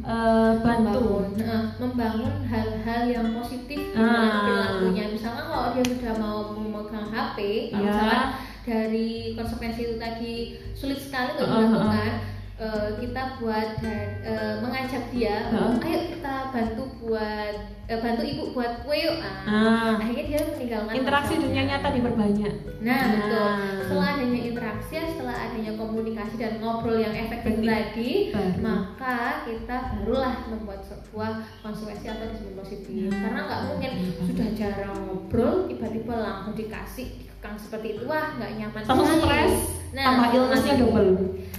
eh, 0.00 0.52
bantu. 0.56 1.02
membangun, 1.04 1.26
Nah, 1.36 1.64
membangun 1.76 2.34
hal-hal 2.46 3.02
yang 3.04 3.26
positif 3.34 3.78
di 3.90 3.98
Ah. 3.98 4.40
perilakunya. 4.40 5.04
Misalkan 5.10 5.44
kalau 5.44 5.68
dia 5.72 5.84
sudah 5.84 6.14
mau 6.16 6.38
memegang 6.54 7.06
HP, 7.06 7.38
Iya. 7.68 7.76
misalkan 7.76 8.24
dari 8.60 9.08
konsekuensi 9.34 9.80
itu 9.82 9.94
tadi 9.96 10.32
sulit 10.72 10.98
sekali 10.98 11.34
untuk 11.34 11.48
Ah, 11.50 11.90
ah, 11.90 12.12
eh, 12.60 12.90
kita 12.96 13.22
buat 13.36 13.68
dan 13.80 14.06
eh, 14.20 14.54
mengajak 14.60 15.04
dia, 15.08 15.48
Ah. 15.48 15.72
ayo 15.80 15.98
kita 16.10 16.34
bantu 16.52 16.82
buat 17.00 17.54
eh, 17.86 17.98
bantu 17.98 18.22
ibu 18.22 18.52
buat 18.52 18.84
kue 18.84 18.96
yuk. 19.00 19.16
Ah. 19.18 19.48
Ah. 19.48 19.92
Akhirnya 19.96 20.24
dia 20.28 20.40
meninggalkan 20.46 20.92
Interaksi 20.94 21.32
pacarnya. 21.32 21.46
dunia 21.48 21.62
nyata 21.66 21.88
diperbanyak. 21.90 22.54
Nah, 22.80 23.02
betul. 23.10 23.48
Nah. 23.48 23.80
Setelah 23.80 24.08
adanya 24.14 24.40
interaksi, 24.40 24.94
setelah 24.94 25.36
adanya 25.40 25.72
komunikasi 25.74 26.34
dan 26.36 26.52
ngobrol 26.58 26.96
yang 26.96 27.14
efektif 27.14 27.54
tadi, 27.58 28.10
Baru. 28.30 28.58
maka 28.60 29.16
kita 29.42 29.76
barulah 29.90 30.34
membuat 30.46 30.80
sebuah 30.80 31.30
konsekuensi 31.60 32.06
atau 32.06 32.26
disiplin 32.28 32.56
positif. 32.56 32.92
Hmm. 33.08 33.20
Karena 33.20 33.40
nggak 33.42 33.60
mungkin 33.66 33.90
Betul. 33.98 34.24
sudah 34.28 34.48
jarang 34.54 34.94
ngobrol, 35.02 35.54
tiba-tiba 35.66 36.14
langsung 36.14 36.54
dikasih 36.54 37.08
dikekang 37.40 37.56
seperti 37.56 37.96
itu, 37.96 38.04
wah 38.04 38.36
nggak 38.36 38.52
nyaman. 38.52 38.80
Langsung 38.84 39.00
sekali. 39.00 39.24
stres, 39.24 39.54
Nah, 39.90 40.04
tambah 40.04 40.28
illnessnya 40.30 40.74
double. 40.76 41.10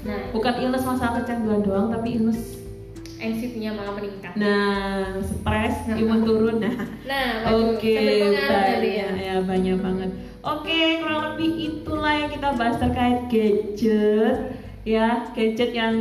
Nah, 0.01 0.21
Bukan 0.29 0.53
illness 0.61 0.85
masalah 0.85 1.13
kecanduan 1.17 1.61
doang, 1.65 1.87
tapi 1.89 2.07
illness. 2.15 2.61
NCT-nya 3.17 3.73
malah 3.73 3.97
meningkat. 3.97 4.33
Nah, 4.37 5.17
stres, 5.19 5.75
Nah. 5.89 5.97
imun 5.97 6.21
turun. 6.21 6.61
Nah, 6.61 6.73
Nah, 7.01 7.49
Oke, 7.65 7.97
pengaruh 7.97 8.45
tadi 8.45 8.89
ya. 8.93 9.09
banyak 9.09 9.25
ya 9.25 9.35
banyak 9.41 9.77
banget. 9.79 10.09
Oke, 10.43 10.81
kurang 11.01 11.21
lebih 11.27 11.49
itulah 11.59 12.13
yang 12.15 12.29
kita 12.29 12.49
bahas 12.53 12.77
terkait 12.77 13.19
gadget 13.25 14.37
ya, 14.81 15.07
gadget 15.33 15.71
yang 15.71 15.97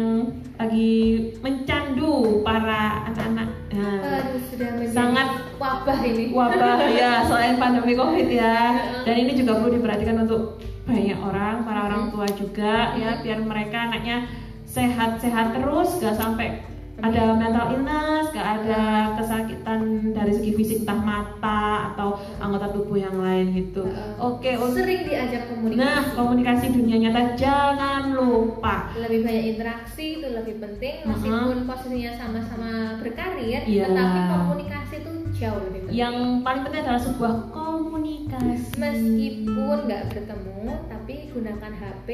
lagi 0.57 0.93
mencandu 1.41 2.41
para 2.41 3.05
anak-anak. 3.07 3.49
Nah, 3.71 3.97
Aduh, 3.97 4.41
sudah 4.45 4.69
menjadi 4.77 4.93
Sangat- 4.93 5.40
wabah 5.71 5.99
ini. 6.03 6.25
wabah 6.31 6.79
ya 7.01 7.13
selain 7.23 7.55
pandemi 7.57 7.95
covid 7.95 8.27
ya 8.27 8.57
dan 9.03 9.15
ini 9.17 9.33
juga 9.33 9.57
perlu 9.57 9.71
diperhatikan 9.73 10.17
untuk 10.21 10.59
banyak 10.83 11.17
orang 11.17 11.63
para 11.63 11.81
orang 11.87 12.11
tua 12.11 12.27
juga 12.29 12.75
ya 12.95 13.21
biar 13.21 13.39
mereka 13.41 13.87
anaknya 13.87 14.27
sehat-sehat 14.67 15.55
terus 15.55 15.99
gak 15.99 16.15
sampai 16.15 16.63
ada 17.01 17.33
mental 17.33 17.73
illness, 17.73 18.29
gak 18.29 18.61
ada 18.61 18.83
kesakitan 19.17 19.81
dari 20.13 20.37
segi 20.37 20.53
fisik 20.53 20.79
entah 20.85 21.01
mata 21.01 21.63
atau 21.91 22.13
anggota 22.37 22.69
tubuh 22.71 22.93
yang 22.95 23.17
lain 23.17 23.57
gitu. 23.57 23.89
Heeh. 23.89 24.21
Oke, 24.21 24.53
untuk 24.55 24.85
Sering 24.85 25.09
diajak 25.09 25.49
komunikasi. 25.49 25.81
nah 25.81 26.05
komunikasi 26.13 26.67
dunia 26.69 26.97
nyata 27.01 27.23
jangan 27.35 28.13
lupa. 28.13 28.93
lebih 28.93 29.25
banyak 29.25 29.45
interaksi 29.51 30.21
itu 30.21 30.29
lebih 30.29 30.61
penting 30.61 30.95
meskipun 31.09 31.65
posisinya 31.65 32.13
sama-sama 32.15 32.71
berkarir 33.01 33.65
Iya. 33.65 33.85
tetapi 33.89 34.21
komunikasi 34.29 34.95
itu 35.01 35.11
jauh 35.41 35.61
lebih 35.65 35.81
penting 35.89 35.97
Yang 35.97 36.17
paling 36.45 36.63
penting 36.69 36.81
adalah 36.85 37.03
sebuah 37.03 37.35
komunikasi. 37.49 38.77
meskipun 38.77 39.77
nggak 39.89 40.03
bertemu 40.13 40.63
tapi 40.87 41.15
gunakan 41.33 41.73
HP 41.73 42.09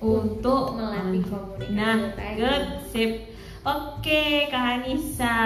untuk 0.00 0.62
melatih 0.74 1.22
komunikasi 1.28 1.70
Nah, 1.76 1.96
good, 2.34 2.62
sip. 2.90 3.31
Oke, 3.62 4.50
Kak 4.50 4.82
Anissa, 4.82 5.38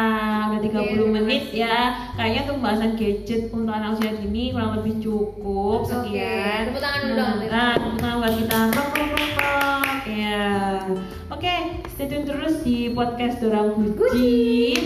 udah 0.48 0.56
30 0.58 0.72
Oke, 0.72 1.04
menit 1.12 1.52
ya. 1.52 2.08
Kayaknya 2.16 2.40
untuk 2.42 2.54
pembahasan 2.56 2.92
gadget 2.96 3.52
untuk 3.52 3.68
anak 3.70 3.92
usia 3.92 4.16
dini 4.16 4.50
kurang 4.50 4.72
lebih 4.74 4.94
cukup. 4.98 5.84
Oke, 5.84 5.92
Sekian. 6.08 6.60
tepuk 6.64 6.80
tangan 6.80 7.00
dulu 7.02 7.12
Nah, 7.12 7.28
dong. 7.28 7.36
nah, 7.46 7.72
tepuk 7.76 7.96
tangan 7.98 8.16
buat 8.16 8.34
kita. 8.34 8.58
Prok, 8.72 8.88
prok, 8.88 9.10
prok. 9.36 10.00
Ya. 10.06 10.48
Oke, 11.28 11.54
stay 11.86 12.06
tune 12.06 12.24
terus 12.24 12.64
di 12.64 12.88
podcast 12.90 13.36
Dorang 13.36 13.76
Guci. 13.76 14.32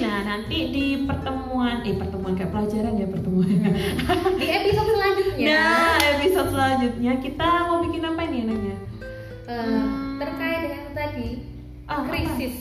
Nah, 0.01 0.19
nanti 0.27 0.57
di 0.69 0.87
pertemuan, 1.07 1.87
eh 1.87 1.95
pertemuan 1.95 2.35
kayak 2.35 2.51
pelajaran 2.51 2.99
ya 2.99 3.07
pertemuan. 3.07 3.47
di 4.43 4.47
episode 4.49 4.91
selanjutnya 4.91 5.47
Nah, 5.47 5.95
episode 6.19 6.51
selanjutnya 6.51 7.13
kita 7.17 7.47
mau 7.63 7.79
bikin 7.79 8.03
apa 8.05 8.21
ini 8.25 8.39
enaknya? 8.43 8.77
eh, 9.47 9.83
terkait 10.17 10.61
dengan 10.65 10.83
tadi 10.93 11.29
krisis 11.87 12.07
Krisis 12.09 12.55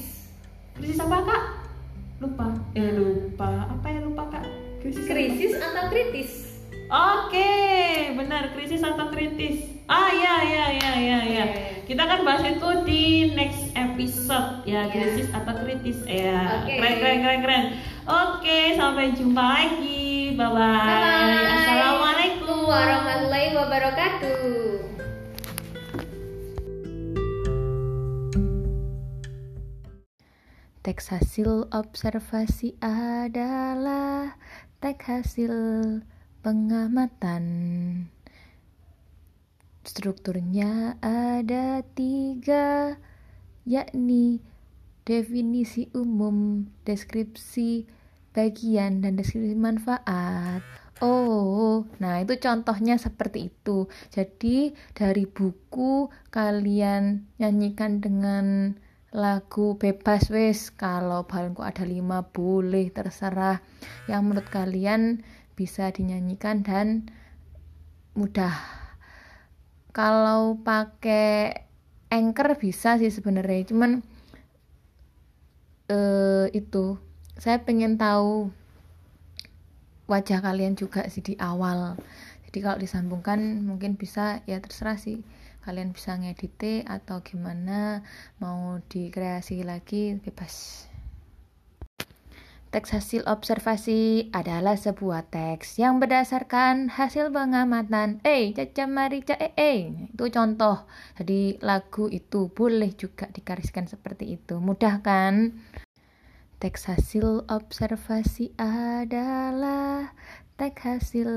Krisis. 5.10 5.58
atau 5.58 5.90
kritis 5.90 6.32
Oke, 6.90 7.54
benar 8.18 8.50
krisis 8.58 8.82
atau 8.82 9.14
kritis. 9.14 9.62
Ah 9.86 10.10
ya 10.10 10.36
ya 10.42 10.66
ya 10.74 10.92
ya 10.98 11.20
ya. 11.22 11.46
Kita 11.86 12.02
akan 12.02 12.26
bahas 12.26 12.42
itu 12.42 12.70
di 12.82 13.04
next 13.34 13.70
episode 13.78 14.66
ya 14.66 14.90
Ya. 14.90 14.90
krisis 14.90 15.30
atau 15.30 15.54
kritis 15.62 16.02
ya. 16.10 16.66
Oke. 16.66 16.82
Keren 16.82 16.94
keren 16.98 17.18
keren 17.22 17.40
keren. 17.46 17.64
Oke, 18.06 18.74
sampai 18.74 19.14
jumpa 19.14 19.38
lagi. 19.38 20.34
Bye 20.34 20.50
bye. 20.50 20.58
Bye-bye. 20.58 21.46
Assalamualaikum 21.62 22.58
warahmatullahi 22.66 23.50
wabarakatuh 23.54 24.38
Teks 30.80 31.12
hasil 31.12 31.68
observasi 31.76 32.80
adalah 32.80 34.40
teks 34.80 35.12
hasil 35.12 35.54
pengamatan. 36.40 37.44
Strukturnya 39.84 40.96
ada 41.04 41.84
tiga, 41.84 42.96
yakni 43.68 44.40
definisi 45.04 45.92
umum, 45.92 46.64
deskripsi 46.88 47.92
bagian, 48.32 49.04
dan 49.04 49.20
deskripsi 49.20 49.60
manfaat. 49.60 50.64
Oh, 51.04 51.84
nah 52.00 52.24
itu 52.24 52.40
contohnya 52.40 52.96
seperti 52.96 53.52
itu. 53.52 53.92
Jadi 54.16 54.72
dari 54.96 55.28
buku 55.28 56.08
kalian 56.32 57.28
nyanyikan 57.36 58.00
dengan 58.00 58.80
lagu 59.10 59.74
bebas 59.82 60.30
wes 60.30 60.70
kalau 60.70 61.26
balonku 61.26 61.66
ada 61.66 61.82
lima 61.82 62.30
boleh 62.30 62.94
terserah. 62.94 63.62
Yang 64.06 64.22
menurut 64.22 64.48
kalian 64.54 65.26
bisa 65.58 65.90
dinyanyikan 65.90 66.62
dan 66.62 67.10
mudah. 68.14 68.54
Kalau 69.90 70.62
pakai 70.62 71.66
anchor 72.14 72.54
bisa 72.62 73.02
sih 73.02 73.10
sebenarnya. 73.10 73.66
Cuman 73.70 74.06
eh 75.90 76.48
itu. 76.54 77.02
Saya 77.40 77.64
pengen 77.64 77.96
tahu 77.96 78.52
wajah 80.12 80.44
kalian 80.44 80.78
juga 80.78 81.08
sih 81.10 81.26
di 81.26 81.34
awal. 81.42 81.98
Jadi 82.50 82.58
kalau 82.66 82.78
disambungkan 82.82 83.62
mungkin 83.62 83.94
bisa 83.98 84.42
ya 84.50 84.58
terserah 84.58 84.98
sih 84.98 85.22
kalian 85.70 85.94
bisa 85.94 86.18
ngedit 86.18 86.90
atau 86.90 87.22
gimana 87.22 88.02
mau 88.42 88.82
dikreasi 88.90 89.62
lagi 89.62 90.18
bebas 90.18 90.90
Teks 92.70 92.94
hasil 92.94 93.26
observasi 93.26 94.30
adalah 94.30 94.78
sebuah 94.78 95.34
teks 95.34 95.82
yang 95.82 95.98
berdasarkan 95.98 96.94
hasil 96.94 97.34
pengamatan. 97.34 98.22
Eh, 98.22 98.54
caca 98.54 98.86
marica 98.86 99.34
eh, 99.42 99.58
eh. 99.58 99.90
Itu 100.14 100.30
contoh. 100.30 100.86
Jadi 101.18 101.58
lagu 101.66 102.14
itu 102.14 102.54
boleh 102.54 102.94
juga 102.94 103.26
dikariskan 103.34 103.90
seperti 103.90 104.38
itu. 104.38 104.62
Mudah 104.62 105.02
kan? 105.02 105.58
Teks 106.62 106.94
hasil 106.94 107.50
observasi 107.50 108.54
adalah 108.62 110.14
teks 110.54 110.86
hasil 110.86 111.32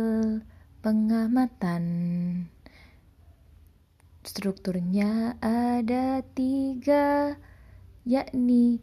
pengamatan. 0.85 1.85
Strukturnya 4.23 5.35
ada 5.43 6.23
tiga, 6.39 7.35
yakni 8.07 8.79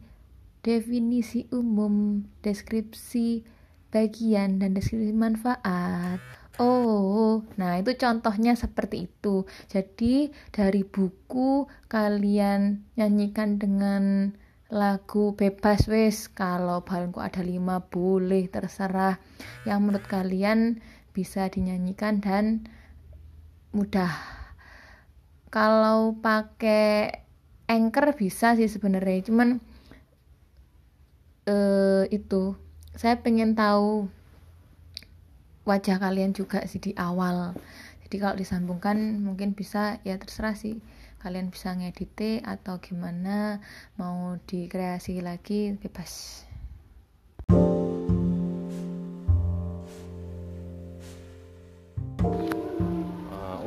definisi 0.60 1.48
umum, 1.48 2.28
deskripsi 2.44 3.40
bagian 3.88 4.60
dan 4.60 4.76
deskripsi 4.76 5.16
manfaat. 5.16 6.20
Oh, 6.60 7.40
nah 7.56 7.80
itu 7.80 7.96
contohnya 7.96 8.52
seperti 8.52 9.08
itu. 9.08 9.48
Jadi 9.72 10.28
dari 10.52 10.84
buku 10.84 11.64
kalian 11.88 12.84
nyanyikan 13.00 13.56
dengan 13.56 14.36
lagu 14.68 15.34
bebas 15.34 15.88
wes 15.88 16.28
kalau 16.30 16.84
balonku 16.84 17.18
ada 17.18 17.40
lima 17.42 17.82
boleh 17.82 18.46
terserah 18.46 19.18
yang 19.66 19.82
menurut 19.82 20.04
kalian 20.06 20.78
bisa 21.10 21.50
dinyanyikan 21.50 22.22
dan 22.22 22.70
mudah 23.74 24.39
kalau 25.50 26.14
pakai 26.18 27.26
anchor 27.66 28.14
bisa 28.14 28.54
sih 28.54 28.70
sebenarnya 28.70 29.26
cuman 29.26 29.58
eh, 31.46 32.04
itu 32.10 32.54
saya 32.94 33.18
pengen 33.22 33.54
tahu 33.54 34.10
wajah 35.68 36.02
kalian 36.02 36.34
juga 36.34 36.66
sih 36.66 36.82
di 36.82 36.92
awal. 36.98 37.54
Jadi 38.02 38.16
kalau 38.18 38.34
disambungkan 38.34 39.22
mungkin 39.22 39.54
bisa 39.54 40.02
ya 40.02 40.18
terserah 40.18 40.58
sih 40.58 40.82
kalian 41.22 41.54
bisa 41.54 41.76
ngedit 41.76 42.42
atau 42.42 42.82
gimana 42.82 43.62
mau 43.94 44.40
dikreasi 44.48 45.22
lagi 45.22 45.78
bebas 45.78 46.42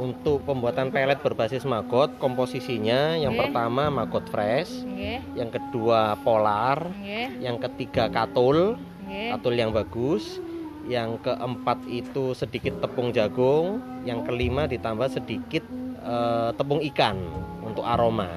untuk 0.04 0.44
pembuatan 0.44 0.92
pelet 0.92 1.24
berbasis 1.24 1.64
maggot, 1.64 2.12
komposisinya 2.20 3.16
yang 3.16 3.40
pertama 3.40 3.88
maggot 3.88 4.28
fresh, 4.28 4.84
Nggih, 4.84 5.24
yang 5.40 5.48
kedua 5.48 6.20
polar, 6.20 6.92
nggih, 7.00 7.40
yang 7.40 7.56
ketiga 7.64 8.12
katul, 8.12 8.76
nggih. 9.08 9.32
katul 9.32 9.56
yang 9.56 9.72
bagus, 9.72 10.44
yang 10.92 11.16
keempat 11.24 11.88
itu 11.88 12.36
sedikit 12.36 12.84
tepung 12.84 13.16
jagung, 13.16 13.80
yang 14.04 14.28
kelima 14.28 14.68
ditambah 14.68 15.08
sedikit 15.08 15.64
eh, 16.04 16.52
tepung 16.60 16.84
ikan 16.92 17.16
untuk 17.64 17.88
aroma. 17.88 18.28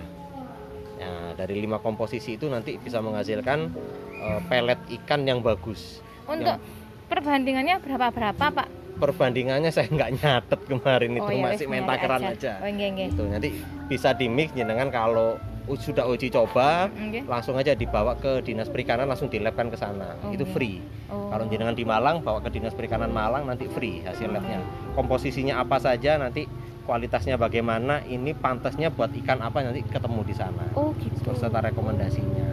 Nah, 0.96 1.34
dari 1.34 1.58
lima 1.58 1.82
komposisi 1.82 2.38
itu 2.38 2.46
nanti 2.46 2.78
bisa 2.78 3.02
menghasilkan 3.02 3.74
eh, 4.22 4.40
pelet 4.46 4.78
ikan 5.02 5.26
yang 5.26 5.42
bagus. 5.42 5.98
Untuk 6.30 6.62
perbandingannya 7.10 7.82
berapa-berapa, 7.82 8.46
Pak? 8.54 8.85
Perbandingannya 8.96 9.68
saya 9.68 9.92
nggak 9.92 10.10
nyatet 10.16 10.60
kemarin 10.64 11.10
itu 11.14 11.30
ya 11.30 11.42
masih 11.44 11.66
wis, 11.66 11.70
main 11.70 11.82
nyari 11.84 11.90
takaran 11.92 12.20
aja. 12.32 12.52
Oh, 12.58 12.68
nggih, 12.68 12.88
nggih. 12.96 13.08
Gitu. 13.12 13.22
Nanti 13.28 13.50
bisa 13.86 14.08
di 14.16 14.26
mix 14.26 14.48
dengan 14.56 14.88
kalau 14.88 15.36
sudah 15.66 16.06
uji 16.06 16.30
coba 16.30 16.86
Nggih. 16.86 17.26
langsung 17.26 17.58
aja 17.58 17.74
dibawa 17.74 18.14
ke 18.14 18.38
dinas 18.40 18.70
perikanan 18.70 19.10
langsung 19.10 19.26
dilabkan 19.26 19.66
ke 19.66 19.74
sana. 19.74 20.14
Oh, 20.22 20.30
itu 20.30 20.46
nggih. 20.46 20.54
free. 20.54 20.76
Oh. 21.10 21.28
Kalau 21.28 21.44
jenengan 21.50 21.74
di 21.74 21.82
Malang 21.82 22.22
bawa 22.22 22.38
ke 22.38 22.54
dinas 22.54 22.70
perikanan 22.72 23.10
Malang 23.10 23.44
nanti 23.44 23.66
free 23.66 24.00
hasil 24.06 24.30
labnya. 24.30 24.62
Komposisinya 24.94 25.58
apa 25.58 25.82
saja 25.82 26.16
nanti 26.16 26.46
kualitasnya 26.86 27.34
bagaimana 27.34 28.06
ini 28.06 28.30
pantasnya 28.30 28.94
buat 28.94 29.10
ikan 29.10 29.42
apa 29.42 29.58
nanti 29.60 29.82
ketemu 29.82 30.22
di 30.22 30.34
sana. 30.38 30.64
Oh, 30.78 30.94
gitu. 31.02 31.34
Beserta 31.34 31.58
rekomendasinya. 31.58 32.46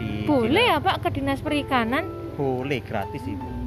Di 0.00 0.24
Boleh 0.24 0.48
dinas- 0.64 0.80
ya, 0.80 0.86
Pak, 0.88 0.96
ke 1.04 1.08
dinas 1.12 1.38
perikanan? 1.44 2.08
Boleh 2.34 2.80
gratis 2.80 3.20
ibu. 3.28 3.57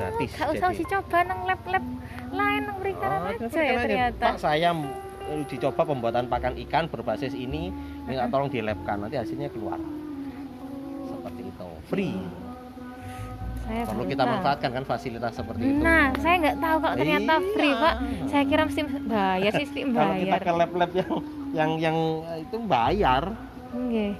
Gratis, 0.00 0.30
Gak 0.32 0.48
usah 0.50 0.66
jadi. 0.66 0.74
uji 0.74 0.84
coba 0.86 1.18
nang 1.22 1.40
lab-lab 1.44 1.84
lain 2.30 2.60
nang 2.62 2.76
perikanan 2.78 3.18
Oh, 3.20 3.28
aja 3.28 3.60
ya 3.60 3.74
ternyata. 3.78 4.24
Pak 4.24 4.36
saya 4.38 4.68
m- 4.72 4.88
uji 5.38 5.56
coba 5.60 5.82
pembuatan 5.84 6.24
pakan 6.24 6.54
ikan 6.58 6.84
berbasis 6.86 7.34
ini 7.34 7.68
minta 8.02 8.24
tolong 8.26 8.48
dilabkan 8.48 8.96
nanti 8.98 9.14
hasilnya 9.14 9.46
keluar. 9.48 9.76
Seperti 11.06 11.42
itu. 11.44 11.68
Free. 11.84 12.16
Saya 13.62 13.86
Perlu 13.86 14.02
kita 14.04 14.22
tahu. 14.24 14.32
manfaatkan 14.32 14.70
kan 14.72 14.84
fasilitas 14.84 15.32
seperti 15.32 15.62
itu. 15.62 15.78
Nah, 15.78 16.10
saya 16.16 16.34
nggak 16.40 16.56
tahu 16.58 16.76
kalau 16.80 16.96
ternyata 16.96 17.32
Iya. 17.32 17.46
free, 17.52 17.74
Pak. 17.76 17.94
Saya 18.26 18.44
kira 18.44 18.62
mesti 18.64 18.80
bayar 19.04 19.52
sih, 19.52 19.64
mesti 19.64 19.80
Kalau 19.86 20.14
kita 20.16 20.26
bayar. 20.26 20.40
ke 20.40 20.50
lab-lab 20.56 20.90
yang 20.92 21.10
yang 21.52 21.70
yang 21.78 21.96
itu 22.40 22.56
bayar 22.62 23.22
Nggih. 23.70 24.12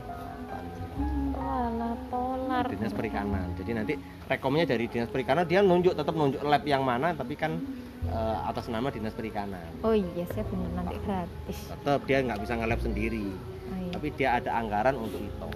Polar. 2.10 2.66
dinas 2.66 2.90
perikanan. 2.90 3.54
Jadi 3.54 3.70
nanti 3.70 3.94
rekomnya 4.26 4.66
dari 4.66 4.90
dinas 4.90 5.10
perikanan 5.10 5.46
dia 5.46 5.62
nunjuk 5.62 5.94
tetap 5.94 6.14
nunjuk 6.14 6.42
lab 6.42 6.62
yang 6.66 6.82
mana 6.82 7.14
tapi 7.14 7.38
kan 7.38 7.58
eh, 8.06 8.38
atas 8.50 8.66
nama 8.66 8.90
dinas 8.90 9.14
perikanan. 9.14 9.70
Oh 9.86 9.94
iya, 9.94 10.26
saya 10.34 10.42
bener 10.50 10.70
nanti 10.74 10.96
gratis. 11.06 11.58
Tetap 11.70 12.02
dia 12.10 12.18
nggak 12.26 12.40
bisa 12.42 12.52
nge-lab 12.58 12.80
sendiri. 12.82 13.30
Oh, 13.30 13.78
iya. 13.78 13.92
Tapi 13.94 14.06
dia 14.18 14.28
ada 14.42 14.50
anggaran 14.58 14.98
untuk 14.98 15.22
itu. 15.22 15.50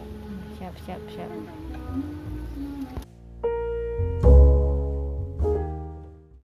Siap, 0.63 0.75
siap, 0.87 1.03
siap. 1.11 1.31